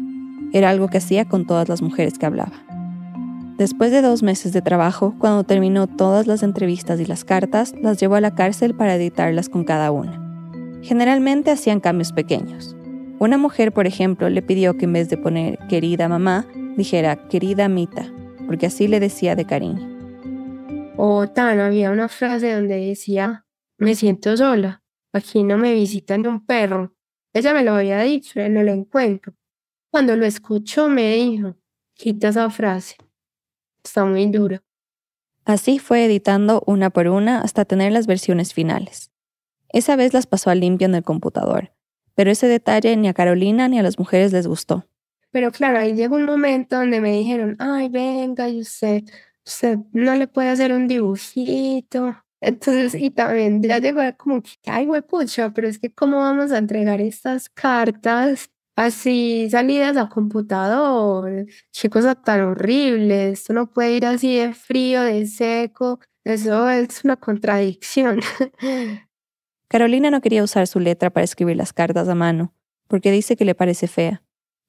[0.52, 2.52] Era algo que hacía con todas las mujeres que hablaba.
[3.58, 7.98] Después de dos meses de trabajo, cuando terminó todas las entrevistas y las cartas, las
[7.98, 10.24] llevó a la cárcel para editarlas con cada una.
[10.82, 12.76] Generalmente hacían cambios pequeños.
[13.18, 16.46] Una mujer, por ejemplo, le pidió que en vez de poner querida mamá,
[16.76, 18.06] dijera querida Mita,
[18.46, 19.97] porque así le decía de cariño.
[21.00, 24.82] O tan, había una frase donde decía, me siento sola,
[25.12, 26.96] aquí no me visitan un perro.
[27.32, 29.32] Ella me lo había dicho, no lo encuentro.
[29.92, 31.54] Cuando lo escuchó me dijo,
[31.94, 32.96] quita esa frase,
[33.84, 34.64] está muy dura.
[35.44, 39.12] Así fue editando una por una hasta tener las versiones finales.
[39.68, 41.70] Esa vez las pasó a limpio en el computador,
[42.16, 44.88] pero ese detalle ni a Carolina ni a las mujeres les gustó.
[45.30, 49.04] Pero claro, ahí llegó un momento donde me dijeron, ay, venga, y usted,
[49.92, 52.16] no le puede hacer un dibujito.
[52.40, 57.00] Entonces, y también ya llegó como ay, pucha, pero es que cómo vamos a entregar
[57.00, 64.36] estas cartas así salidas a computador, qué cosa tan horrible, esto no puede ir así
[64.36, 68.20] de frío, de seco, eso es una contradicción.
[69.68, 72.54] Carolina no quería usar su letra para escribir las cartas a mano,
[72.86, 74.22] porque dice que le parece fea.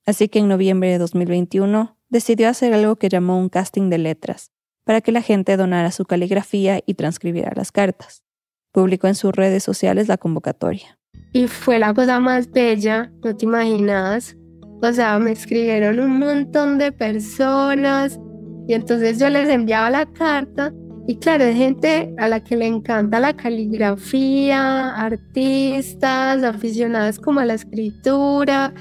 [0.07, 4.51] Así que en noviembre de 2021 decidió hacer algo que llamó un casting de letras,
[4.89, 8.23] para que la gente donara su caligrafía y transcribiera las cartas.
[8.71, 10.97] Publicó en sus redes sociales la convocatoria.
[11.31, 14.35] Y fue la cosa más bella, no te imaginas.
[14.81, 18.19] O sea, me escribieron un montón de personas
[18.67, 20.73] y entonces yo les enviaba la carta
[21.05, 27.45] y claro, hay gente a la que le encanta la caligrafía, artistas, aficionadas como a
[27.45, 28.73] la escritura.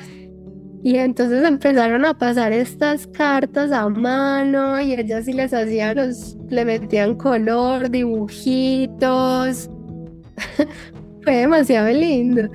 [0.83, 6.37] Y entonces empezaron a pasar estas cartas a mano y ellas sí les hacían, los,
[6.49, 9.69] le metían color, dibujitos.
[11.25, 12.49] Fue demasiado lindo.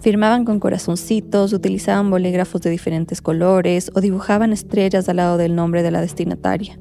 [0.00, 5.82] Firmaban con corazoncitos, utilizaban bolígrafos de diferentes colores o dibujaban estrellas al lado del nombre
[5.82, 6.78] de la destinataria.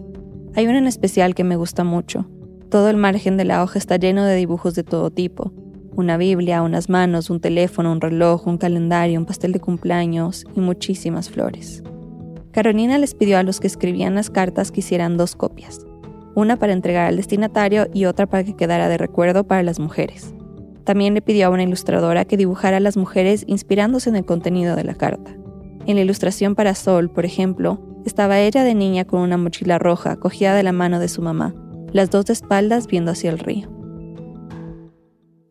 [0.55, 2.29] Hay una en especial que me gusta mucho.
[2.69, 5.51] Todo el margen de la hoja está lleno de dibujos de todo tipo,
[5.97, 10.59] una Biblia, unas manos, un teléfono, un reloj, un calendario, un pastel de cumpleaños y
[10.59, 11.83] muchísimas flores.
[12.51, 15.85] Carolina les pidió a los que escribían las cartas que hicieran dos copias,
[16.35, 20.35] una para entregar al destinatario y otra para que quedara de recuerdo para las mujeres.
[20.83, 24.75] También le pidió a una ilustradora que dibujara a las mujeres inspirándose en el contenido
[24.75, 25.35] de la carta.
[25.87, 30.15] En la ilustración para Sol, por ejemplo, estaba ella de niña con una mochila roja
[30.17, 31.55] cogida de la mano de su mamá,
[31.91, 33.76] las dos de espaldas viendo hacia el río.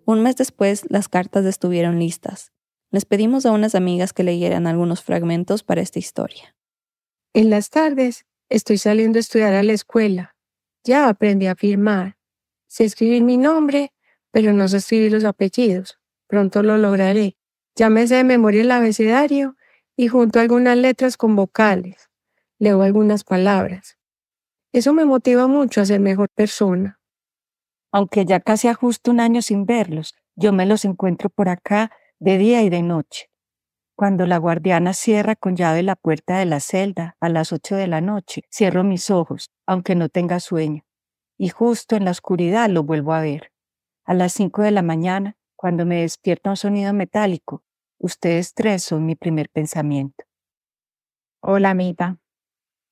[0.07, 2.53] Un mes después, las cartas estuvieron listas.
[2.92, 6.55] Les pedimos a unas amigas que leyeran algunos fragmentos para esta historia.
[7.35, 10.37] En las tardes estoy saliendo a estudiar a la escuela.
[10.85, 12.16] Ya aprendí a firmar.
[12.69, 13.92] Sé escribir mi nombre,
[14.31, 15.99] pero no sé escribir los apellidos.
[16.29, 17.37] Pronto lo lograré.
[17.75, 19.57] Ya me sé de memoria el abecedario
[19.97, 22.11] y junto algunas letras con vocales.
[22.61, 23.99] Leo algunas palabras.
[24.73, 27.01] Eso me motiva mucho a ser mejor persona
[27.97, 32.37] aunque ya casi justo un año sin verlos, yo me los encuentro por acá de
[32.37, 33.31] día y de noche.
[33.97, 37.87] Cuando la guardiana cierra con llave la puerta de la celda a las ocho de
[37.87, 40.83] la noche, cierro mis ojos, aunque no tenga sueño,
[41.39, 43.51] y justo en la oscuridad lo vuelvo a ver.
[44.05, 47.63] A las cinco de la mañana, cuando me despierta un sonido metálico,
[47.99, 50.27] ustedes tres son mi primer pensamiento.
[51.41, 52.19] Hola, Mita.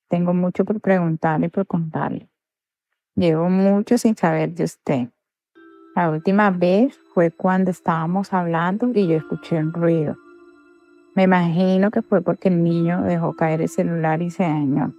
[0.09, 2.27] Tengo mucho por preguntarle y por contarle.
[3.17, 5.07] Llevo mucho sin saber de usted.
[5.95, 10.17] La última vez fue cuando estábamos hablando y yo escuché un ruido.
[11.15, 14.93] Me imagino que fue porque el niño dejó caer el celular y se dañó.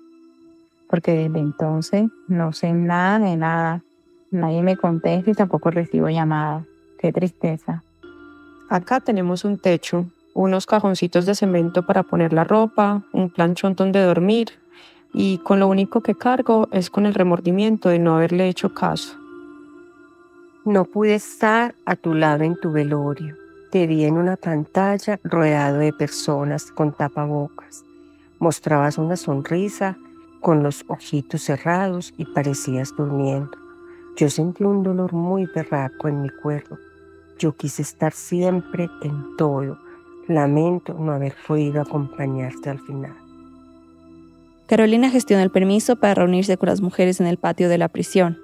[0.88, 3.82] Porque desde entonces no sé nada de nada.
[4.30, 6.64] Nadie me contesta y tampoco recibo llamadas.
[6.98, 7.82] Qué tristeza.
[8.70, 14.02] Acá tenemos un techo, unos cajoncitos de cemento para poner la ropa, un planchón donde
[14.02, 14.52] dormir
[15.18, 19.16] y con lo único que cargo es con el remordimiento de no haberle hecho caso.
[20.66, 23.34] No pude estar a tu lado en tu velorio.
[23.72, 27.82] Te vi en una pantalla rodeado de personas con tapabocas.
[28.40, 29.96] Mostrabas una sonrisa
[30.42, 33.56] con los ojitos cerrados y parecías durmiendo.
[34.16, 36.76] Yo sentí un dolor muy berraco en mi cuerpo.
[37.38, 39.78] Yo quise estar siempre en todo.
[40.28, 43.25] Lamento no haber podido acompañarte al final.
[44.66, 48.40] Carolina gestionó el permiso para reunirse con las mujeres en el patio de la prisión.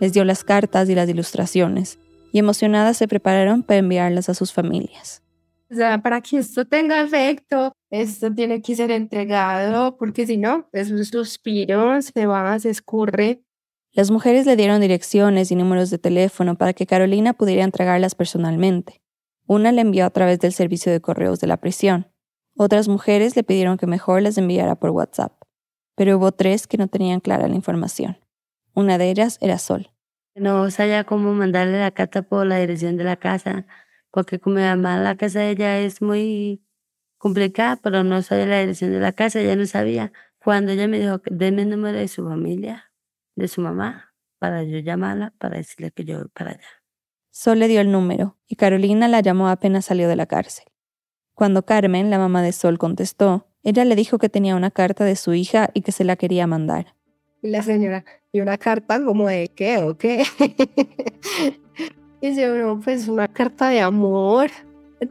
[0.00, 2.00] Les dio las cartas y las ilustraciones,
[2.32, 5.22] y emocionadas se prepararon para enviarlas a sus familias.
[5.70, 10.68] O sea, para que esto tenga efecto, esto tiene que ser entregado, porque si no,
[10.72, 13.44] esos suspiros se van, se escurre.
[13.92, 19.00] Las mujeres le dieron direcciones y números de teléfono para que Carolina pudiera entregarlas personalmente.
[19.46, 22.08] Una le envió a través del servicio de correos de la prisión.
[22.56, 25.39] Otras mujeres le pidieron que mejor las enviara por WhatsApp
[26.00, 28.16] pero hubo tres que no tenían clara la información.
[28.72, 29.90] Una de ellas era Sol.
[30.34, 33.66] No sabía cómo mandarle la carta por la dirección de la casa,
[34.10, 36.64] porque como mamá la casa de ella es muy
[37.18, 40.10] complicada, pero no sabía la dirección de la casa, ella no sabía.
[40.42, 42.90] Cuando ella me dijo, denme el número de su familia,
[43.36, 46.68] de su mamá, para yo llamarla para decirle que yo voy para allá.
[47.30, 50.64] Sol le dio el número y Carolina la llamó apenas salió de la cárcel.
[51.34, 55.16] Cuando Carmen, la mamá de Sol, contestó, ella le dijo que tenía una carta de
[55.16, 56.94] su hija y que se la quería mandar.
[57.42, 60.24] Y la señora, ¿y una carta como de qué o qué?
[62.20, 64.50] y yo, no, pues una carta de amor.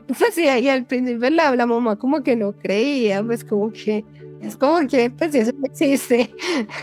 [0.08, 4.06] Pues sí, y al principio la, la mamá como que no creía, pues como que,
[4.42, 6.32] es como que, pues eso no existe.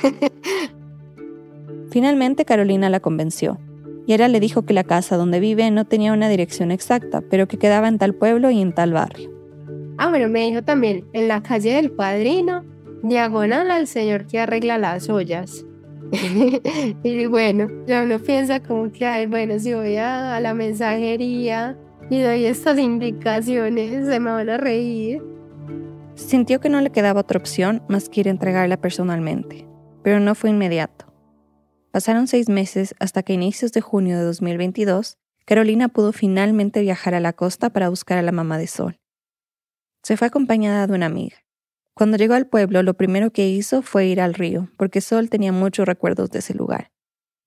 [1.91, 3.59] Finalmente Carolina la convenció.
[4.07, 7.49] Y ella le dijo que la casa donde vive no tenía una dirección exacta, pero
[7.49, 9.36] que quedaba en tal pueblo y en tal barrio.
[9.99, 12.65] Ah, bueno, me dijo también, en la calle del padrino,
[13.03, 15.65] diagonal al señor que arregla las ollas.
[17.03, 21.77] y bueno, ya uno piensa como que, ay, bueno, si voy a, la mensajería
[22.11, 25.23] y doy estas indicaciones, se me van a reír.
[26.15, 29.67] Sintió que no le quedaba otra opción más que ir a entregarla personalmente,
[30.03, 31.07] pero no fue inmediato.
[31.91, 37.15] Pasaron seis meses hasta que a inicios de junio de 2022, Carolina pudo finalmente viajar
[37.15, 38.99] a la costa para buscar a la mamá de Sol.
[40.07, 41.39] Se fue acompañada de una amiga.
[41.93, 45.51] Cuando llegó al pueblo, lo primero que hizo fue ir al río, porque Sol tenía
[45.51, 46.93] muchos recuerdos de ese lugar.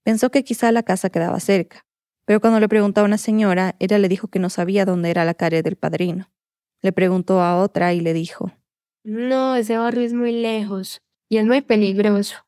[0.04, 1.86] Pensó que quizá la casa quedaba cerca,
[2.26, 5.24] pero cuando le preguntó a una señora, ella le dijo que no sabía dónde era
[5.24, 6.30] la calle del padrino.
[6.82, 8.52] Le preguntó a otra y le dijo,
[9.06, 12.46] No, ese barrio es muy lejos y es muy peligroso.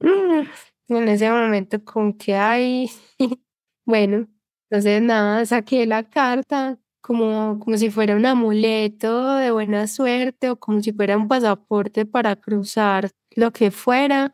[0.00, 0.42] Mm,
[0.88, 2.90] en ese momento, ¿con qué hay?
[3.86, 4.26] bueno,
[4.68, 6.79] entonces nada, saqué la carta
[7.10, 12.06] como, como si fuera un amuleto de buena suerte o como si fuera un pasaporte
[12.06, 14.32] para cruzar lo que fuera.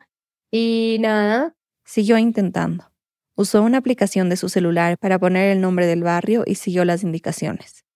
[0.53, 1.57] Y nada.
[1.87, 2.93] Siguió intentando.
[3.35, 7.03] Usó una aplicación de su celular para poner el nombre del barrio y siguió las
[7.03, 7.87] indicaciones.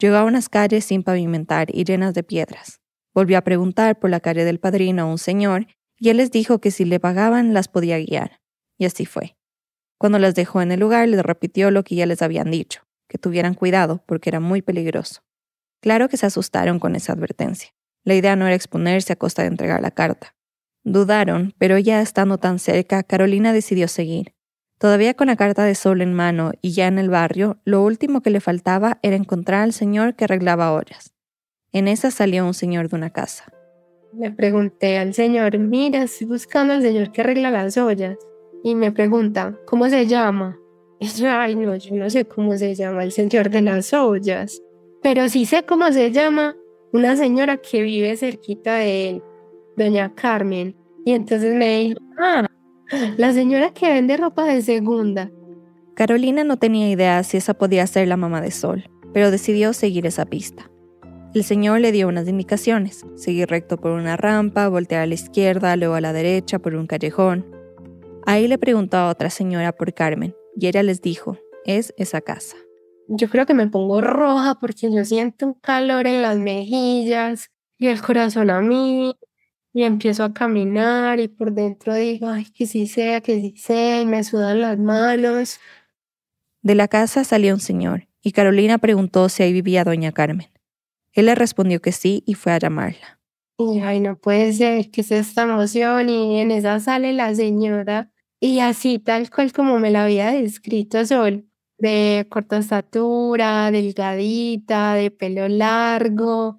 [0.00, 2.80] Llegó a unas calles sin pavimentar y llenas de piedras.
[3.14, 6.60] Volvió a preguntar por la calle del padrino a un señor y él les dijo
[6.60, 8.40] que si le pagaban las podía guiar.
[8.78, 9.36] Y así fue.
[9.96, 13.18] Cuando las dejó en el lugar, les repitió lo que ya les habían dicho, que
[13.18, 15.22] tuvieran cuidado porque era muy peligroso.
[15.80, 17.70] Claro que se asustaron con esa advertencia.
[18.04, 20.34] La idea no era exponerse a costa de entregar la carta.
[20.84, 24.34] Dudaron, pero ya estando tan cerca, Carolina decidió seguir.
[24.78, 28.20] Todavía con la carta de sol en mano y ya en el barrio, lo último
[28.20, 31.14] que le faltaba era encontrar al señor que arreglaba ollas.
[31.72, 33.52] En esa salió un señor de una casa.
[34.16, 38.16] Le pregunté al señor, mira, estoy buscando al señor que arregla las ollas.
[38.64, 40.58] Y me pregunta, ¿cómo se llama?
[41.24, 44.60] Ay, no, yo no sé cómo se llama el señor de las ollas.
[45.02, 46.56] Pero sí sé cómo se llama
[46.92, 49.22] una señora que vive cerquita de él,
[49.76, 50.76] doña Carmen.
[51.04, 52.46] Y entonces me dijo, ah,
[53.16, 55.30] la señora que vende ropa de segunda.
[55.94, 60.06] Carolina no tenía idea si esa podía ser la mamá de Sol, pero decidió seguir
[60.06, 60.70] esa pista.
[61.34, 65.76] El señor le dio unas indicaciones, seguir recto por una rampa, voltear a la izquierda,
[65.76, 67.44] luego a la derecha por un callejón.
[68.24, 72.56] Ahí le preguntó a otra señora por Carmen, y ella les dijo, es esa casa.
[73.06, 77.86] Yo creo que me pongo roja porque yo siento un calor en las mejillas y
[77.86, 79.14] el corazón a mí,
[79.72, 84.00] y empiezo a caminar y por dentro digo, ay, que sí sea, que sí sea,
[84.00, 85.60] y me sudan las manos.
[86.62, 90.48] De la casa salió un señor, y Carolina preguntó si ahí vivía doña Carmen.
[91.12, 93.20] Él le respondió que sí y fue a llamarla.
[93.58, 96.08] Y ay, no puede ser, que es esta emoción?
[96.08, 101.04] Y en esa sale la señora, y así tal cual como me la había descrito
[101.04, 106.58] Sol, de corta estatura, delgadita, de pelo largo.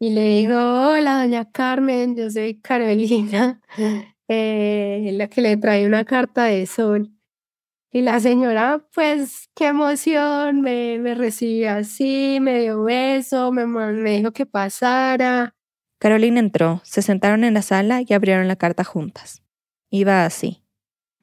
[0.00, 3.60] Y le digo, hola, doña Carmen, yo soy Carolina,
[4.28, 7.12] eh, la que le trae una carta de Sol.
[7.90, 14.18] Y la señora, pues, qué emoción, me, me recibió así, me dio beso, me, me
[14.18, 15.54] dijo que pasara.
[15.98, 19.42] Carolina entró, se sentaron en la sala y abrieron la carta juntas.
[19.90, 20.62] Iba así.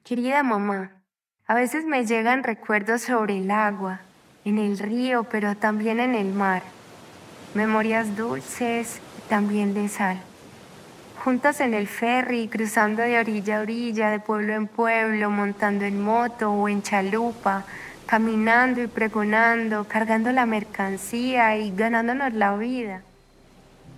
[0.06, 1.01] Querida mamá,
[1.45, 3.99] a veces me llegan recuerdos sobre el agua,
[4.45, 6.64] en el río, pero también en el mar.
[7.53, 10.22] Memorias dulces también de sal
[11.26, 15.99] juntas en el ferry, cruzando de orilla a orilla, de pueblo en pueblo, montando en
[15.99, 17.66] moto o en chalupa,
[18.06, 23.01] caminando y pregonando, cargando la mercancía y ganándonos la vida.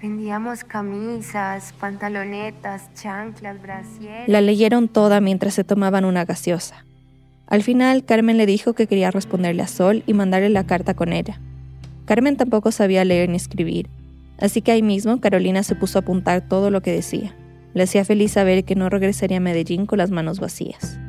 [0.01, 4.27] Vendíamos camisas, pantalonetas, chanclas, brasieres.
[4.27, 6.85] La leyeron toda mientras se tomaban una gaseosa.
[7.47, 11.13] Al final, Carmen le dijo que quería responderle a Sol y mandarle la carta con
[11.13, 11.39] ella.
[12.05, 13.89] Carmen tampoco sabía leer ni escribir,
[14.39, 17.35] Así que ahí mismo Carolina se puso a apuntar todo lo que decía.
[17.73, 20.99] Le hacía feliz saber que no regresaría a Medellín con las manos vacías.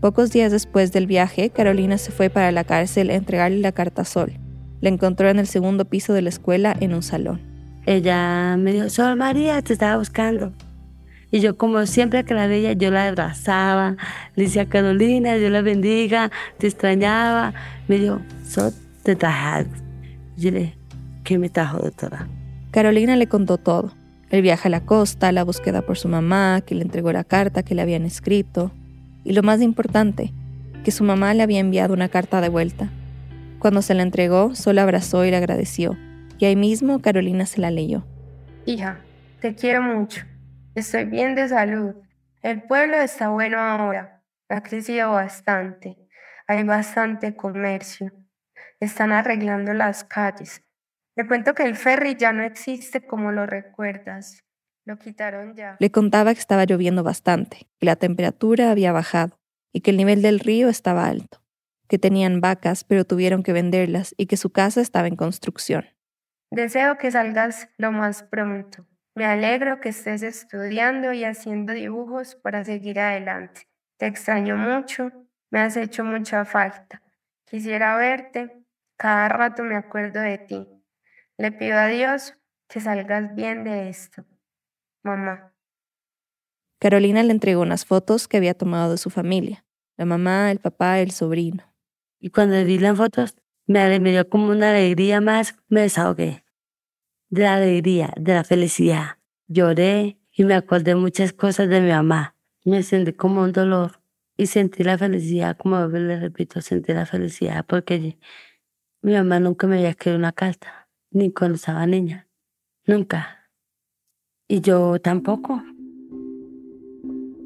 [0.00, 4.02] Pocos días después del viaje, Carolina se fue para la cárcel a entregarle la carta
[4.02, 4.32] a Sol.
[4.80, 7.47] La encontró en el segundo piso de la escuela en un salón.
[7.88, 10.52] Ella me dijo, Sol María, te estaba buscando.
[11.30, 13.96] Y yo como siempre que la veía, yo la abrazaba,
[14.36, 17.54] le decía Carolina, Dios la bendiga, te extrañaba.
[17.88, 18.74] Me dijo, so,
[19.04, 19.68] te traje.
[20.36, 20.78] Yo le dije,
[21.24, 22.28] ¿qué me trajo, doctora?
[22.72, 23.94] Carolina le contó todo.
[24.28, 27.62] El viaje a la costa, la búsqueda por su mamá, que le entregó la carta
[27.62, 28.70] que le habían escrito.
[29.24, 30.34] Y lo más importante,
[30.84, 32.90] que su mamá le había enviado una carta de vuelta.
[33.58, 35.96] Cuando se la entregó, solo abrazó y le agradeció.
[36.38, 38.06] Y ahí mismo Carolina se la leyó.
[38.64, 39.00] Hija,
[39.40, 40.24] te quiero mucho.
[40.74, 41.94] Estoy bien de salud.
[42.42, 44.22] El pueblo está bueno ahora.
[44.48, 45.96] Ha crecido bastante.
[46.46, 48.12] Hay bastante comercio.
[48.80, 50.62] Están arreglando las calles.
[51.16, 54.44] Le cuento que el ferry ya no existe como lo recuerdas.
[54.84, 55.76] Lo quitaron ya.
[55.80, 59.38] Le contaba que estaba lloviendo bastante, que la temperatura había bajado
[59.72, 61.42] y que el nivel del río estaba alto,
[61.88, 65.86] que tenían vacas pero tuvieron que venderlas y que su casa estaba en construcción.
[66.50, 68.86] Deseo que salgas lo más pronto.
[69.14, 73.68] Me alegro que estés estudiando y haciendo dibujos para seguir adelante.
[73.98, 75.10] Te extraño mucho,
[75.50, 77.02] me has hecho mucha falta.
[77.44, 78.64] Quisiera verte,
[78.96, 80.68] cada rato me acuerdo de ti.
[81.36, 82.34] Le pido a Dios
[82.68, 84.24] que salgas bien de esto.
[85.02, 85.52] Mamá.
[86.78, 89.64] Carolina le entregó unas fotos que había tomado de su familia,
[89.96, 91.64] la mamá, el papá, el sobrino.
[92.20, 93.36] Y cuando vi las fotos,
[93.68, 96.42] me, me dio como una alegría más, me desahogué.
[97.28, 99.18] De la alegría, de la felicidad.
[99.46, 102.34] Lloré y me acordé muchas cosas de mi mamá.
[102.64, 104.00] Me sentí como un dolor
[104.36, 108.18] y sentí la felicidad, como le repito, sentí la felicidad porque
[109.02, 112.26] mi mamá nunca me había escrito una carta, ni cuando estaba niña,
[112.86, 113.50] nunca.
[114.48, 115.62] Y yo tampoco.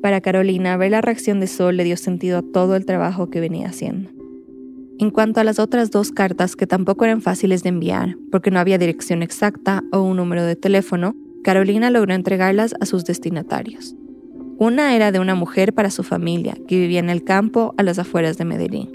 [0.01, 3.41] Para Carolina, ver la reacción de Sol le dio sentido a todo el trabajo que
[3.41, 4.22] venía haciendo.
[4.99, 8.61] En cuanto a las otras dos cartas que tampoco eran fáciles de enviar, porque no
[8.61, 13.97] había dirección exacta o un número de teléfono, Carolina logró entregarlas a sus destinatarios.
[14.59, 17.99] Una era de una mujer para su familia, que vivía en el campo a las
[17.99, 18.93] afueras de Medellín.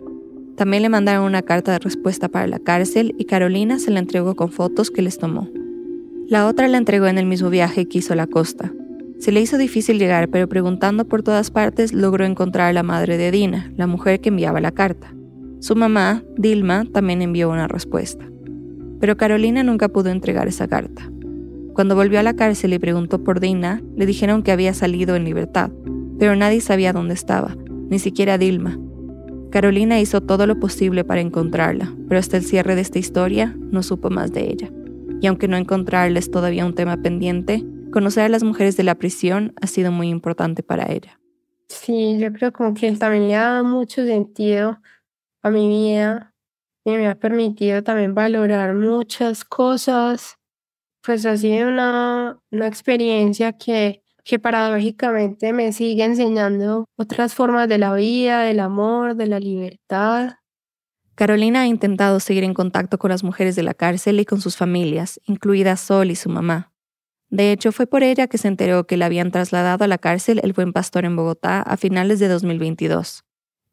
[0.55, 4.35] También le mandaron una carta de respuesta para la cárcel y Carolina se la entregó
[4.35, 5.49] con fotos que les tomó.
[6.29, 8.71] La otra la entregó en el mismo viaje que hizo la costa.
[9.19, 13.17] Se le hizo difícil llegar, pero preguntando por todas partes logró encontrar a la madre
[13.17, 15.13] de Dina, la mujer que enviaba la carta.
[15.59, 18.25] Su mamá, Dilma, también envió una respuesta.
[18.99, 21.11] Pero Carolina nunca pudo entregar esa carta.
[21.73, 25.25] Cuando volvió a la cárcel y preguntó por Dina, le dijeron que había salido en
[25.25, 25.71] libertad,
[26.19, 27.55] pero nadie sabía dónde estaba,
[27.89, 28.79] ni siquiera Dilma.
[29.51, 33.81] Carolina hizo todo lo posible para encontrarla, pero hasta el cierre de esta historia no
[33.81, 34.69] supo más de ella.
[35.21, 38.95] Y aunque no encontrarla es todavía un tema pendiente, conocer a las mujeres de la
[38.95, 41.19] prisión ha sido muy importante para ella.
[41.67, 44.79] Sí, yo creo como que también le ha mucho sentido
[45.47, 46.33] a mi vida
[46.85, 50.37] y me ha permitido también valorar muchas cosas.
[51.03, 57.77] Pues ha sido una, una experiencia que, que paradójicamente me sigue enseñando otras formas de
[57.77, 60.35] la vida, del amor, de la libertad.
[61.15, 64.55] Carolina ha intentado seguir en contacto con las mujeres de la cárcel y con sus
[64.55, 66.71] familias, incluida Sol y su mamá.
[67.29, 70.39] De hecho, fue por ella que se enteró que la habían trasladado a la cárcel
[70.43, 73.26] el Buen Pastor en Bogotá a finales de 2022.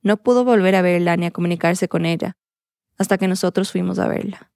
[0.05, 2.37] No pudo volver a verla ni a comunicarse con ella,
[2.99, 4.53] hasta que nosotros fuimos a verla.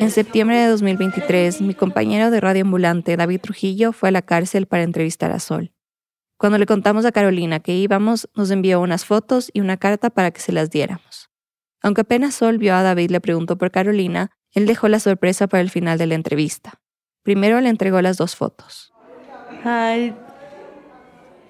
[0.00, 4.66] En septiembre de 2023, mi compañero de radio ambulante, David Trujillo, fue a la cárcel
[4.66, 5.74] para entrevistar a Sol.
[6.38, 10.30] Cuando le contamos a Carolina que íbamos, nos envió unas fotos y una carta para
[10.30, 11.28] que se las diéramos.
[11.82, 15.60] Aunque apenas Sol vio a David le preguntó por Carolina, él dejó la sorpresa para
[15.60, 16.80] el final de la entrevista.
[17.22, 18.91] Primero le entregó las dos fotos.
[19.64, 20.14] Ay,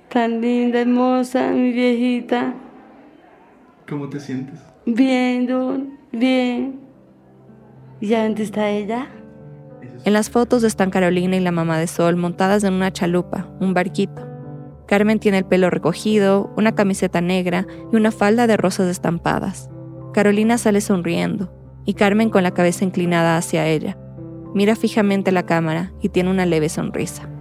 [0.08, 2.54] tan linda, hermosa, mi viejita.
[3.88, 4.60] ¿Cómo te sientes?
[4.84, 6.80] Bien, don, bien.
[8.00, 9.08] ¿Y ya dónde está ella?
[10.04, 13.72] En las fotos están Carolina y la mamá de Sol montadas en una chalupa, un
[13.72, 14.28] barquito.
[14.86, 19.70] Carmen tiene el pelo recogido, una camiseta negra y una falda de rosas estampadas.
[20.12, 21.50] Carolina sale sonriendo
[21.86, 23.96] y Carmen con la cabeza inclinada hacia ella.
[24.54, 27.32] Mira fijamente la cámara y tiene una leve sonrisa.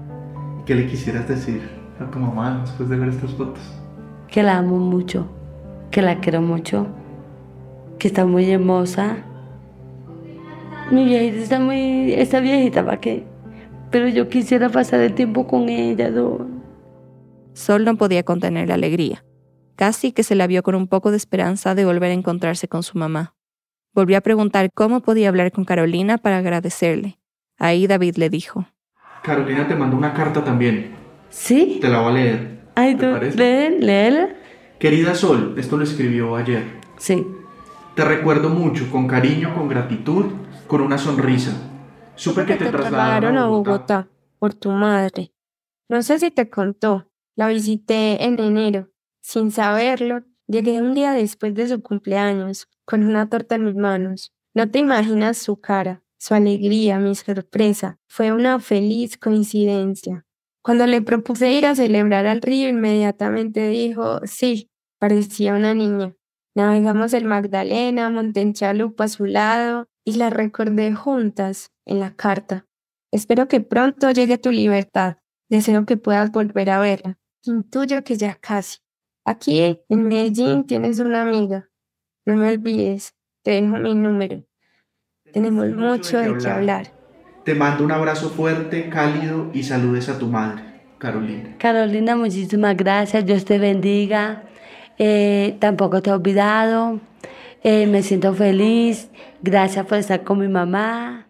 [0.72, 1.62] ¿Qué le quisieras decir
[2.00, 3.60] a tu mamá después de ver estas fotos?
[4.30, 5.28] Que la amo mucho,
[5.92, 6.88] que la quiero mucho,
[8.00, 9.18] que está muy hermosa.
[10.90, 12.14] Mi viejita está muy...
[12.14, 13.26] Está viejita, ¿para qué?
[13.90, 16.64] Pero yo quisiera pasar el tiempo con ella, don.
[17.52, 19.26] Sol no podía contener la alegría.
[19.76, 22.84] Casi que se la vio con un poco de esperanza de volver a encontrarse con
[22.84, 23.36] su mamá.
[23.94, 27.20] Volvió a preguntar cómo podía hablar con Carolina para agradecerle.
[27.58, 28.68] Ahí David le dijo,
[29.24, 30.96] Carolina te mandó una carta también.
[31.30, 31.78] ¿Sí?
[31.80, 32.60] Te la voy a leer.
[32.76, 33.06] Ay, tú,
[33.36, 34.30] lee, léela.
[34.80, 36.64] Querida Sol, esto lo escribió ayer.
[36.98, 37.28] Sí.
[37.96, 40.26] Te recuerdo mucho, con cariño, con gratitud,
[40.68, 41.52] con una sonrisa.
[42.16, 44.08] Supe que te trasladaron a Bogotá
[44.40, 45.34] por tu madre.
[45.88, 47.08] No sé si te contó.
[47.36, 48.90] La visité en enero.
[49.22, 54.34] Sin saberlo, llegué un día después de su cumpleaños, con una torta en mis manos.
[54.54, 57.98] No te imaginas su cara, su alegría, mi sorpresa.
[58.08, 60.24] Fue una feliz coincidencia.
[60.64, 64.70] Cuando le propuse ir a celebrar al río, inmediatamente dijo, sí,
[65.00, 66.16] parecía una niña.
[66.56, 72.16] Navegamos el Magdalena, monté en chalupa a su lado y la recordé juntas en la
[72.16, 72.68] carta.
[73.12, 75.18] Espero que pronto llegue tu libertad.
[75.50, 77.18] Deseo que puedas volver a verla.
[77.46, 78.78] Intuyo que ya casi.
[79.26, 81.72] Aquí en Medellín tienes una amiga.
[82.28, 83.16] No me olvides.
[83.44, 84.46] Te dejo mi número.
[85.34, 86.88] Tenemos mucho de qué hablar.
[87.44, 90.62] Te mando un abrazo fuerte, cálido y saludes a tu madre,
[90.98, 91.56] Carolina.
[91.58, 93.26] Carolina, muchísimas gracias.
[93.26, 94.44] Dios te bendiga.
[94.98, 97.00] Eh, tampoco te he olvidado.
[97.64, 99.10] Eh, me siento feliz.
[99.42, 101.28] Gracias por estar con mi mamá.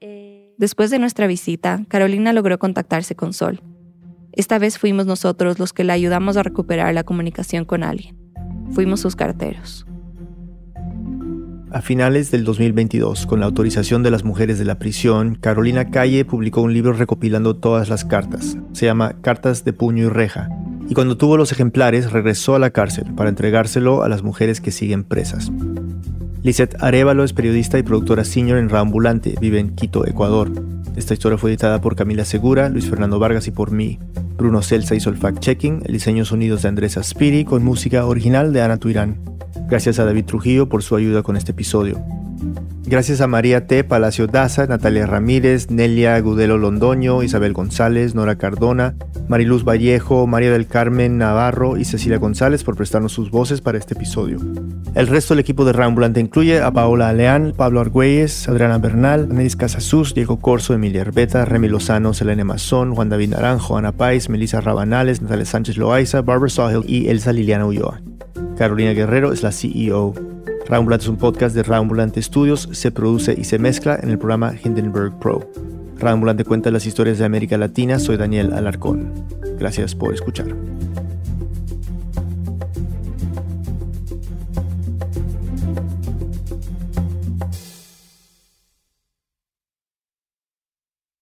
[0.00, 3.60] Eh, Después de nuestra visita, Carolina logró contactarse con Sol.
[4.32, 8.16] Esta vez fuimos nosotros los que la ayudamos a recuperar la comunicación con alguien.
[8.70, 9.84] Fuimos sus carteros.
[11.70, 16.24] A finales del 2022, con la autorización de las mujeres de la prisión, Carolina Calle
[16.24, 18.56] publicó un libro recopilando todas las cartas.
[18.72, 20.48] Se llama Cartas de puño y reja.
[20.88, 24.70] Y cuando tuvo los ejemplares, regresó a la cárcel para entregárselo a las mujeres que
[24.70, 25.52] siguen presas.
[26.42, 30.50] Lisette Arevalo es periodista y productora senior en Raambulante, vive en Quito, Ecuador.
[30.98, 34.00] Esta historia fue editada por Camila Segura, Luis Fernando Vargas y por mí.
[34.36, 38.62] Bruno Celsa hizo el fact-checking, el diseño sonidos de Andrés Aspiri con música original de
[38.62, 39.20] Ana Tuirán.
[39.68, 42.04] Gracias a David Trujillo por su ayuda con este episodio.
[42.86, 43.84] Gracias a María T.
[43.84, 48.94] Palacio Daza, Natalia Ramírez, Nelia Gudelo Londoño, Isabel González, Nora Cardona,
[49.28, 53.92] Mariluz Vallejo, María del Carmen Navarro y Cecilia González por prestarnos sus voces para este
[53.92, 54.38] episodio.
[54.94, 59.56] El resto del equipo de Rambulante incluye a Paola Aleán, Pablo Argüelles, Adriana Bernal, Anelis
[59.56, 64.62] Casasus, Diego Corso, Emilia Herbeta, Remy Lozano, Selene Mazón, Juan David Naranjo, Ana Pais, Melissa
[64.62, 68.00] Rabanales, Natalia Sánchez Loaiza, Barbara Sahel y Elsa Liliana Ulloa.
[68.56, 70.14] Carolina Guerrero es la CEO.
[70.68, 74.52] Rambulante es un podcast de Rambulante Studios, se produce y se mezcla en el programa
[74.62, 75.50] Hindenburg Pro.
[75.96, 79.10] Rambulante cuenta las historias de América Latina, soy Daniel Alarcón.
[79.58, 80.54] Gracias por escuchar.